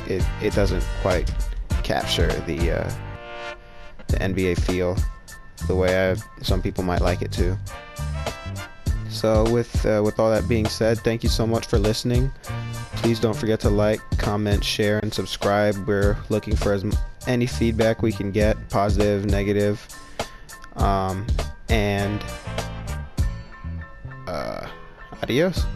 it 0.07 0.25
it 0.41 0.55
doesn't 0.55 0.85
quite 1.03 1.33
capture 1.83 2.29
the 2.47 2.81
uh, 2.81 2.93
the 4.07 4.17
NBA 4.19 4.61
feel 4.61 4.97
the 5.67 5.75
way 5.75 6.11
I, 6.11 6.17
some 6.43 6.63
people 6.63 6.85
might 6.85 7.01
like 7.01 7.23
it 7.23 7.33
to. 7.33 7.59
So 9.21 9.45
with 9.51 9.85
uh, 9.85 10.01
with 10.03 10.19
all 10.19 10.31
that 10.31 10.49
being 10.49 10.65
said, 10.65 10.97
thank 11.01 11.23
you 11.23 11.29
so 11.29 11.47
much 11.47 11.67
for 11.67 11.79
listening. 11.79 12.33
Please 13.03 13.21
don't 13.21 13.37
forget 13.37 13.61
to 13.61 13.69
like, 13.69 14.01
comment, 14.17 14.65
share, 14.65 14.99
and 15.01 15.13
subscribe. 15.13 15.77
We're 15.87 16.17
looking 16.31 16.57
for 16.57 16.73
as 16.73 16.87
any 17.27 17.45
feedback 17.45 18.01
we 18.01 18.13
can 18.13 18.31
get, 18.31 18.57
positive, 18.71 19.27
negative, 19.27 19.87
um, 20.77 21.27
and 21.69 22.25
uh, 24.27 24.67
adios. 25.23 25.67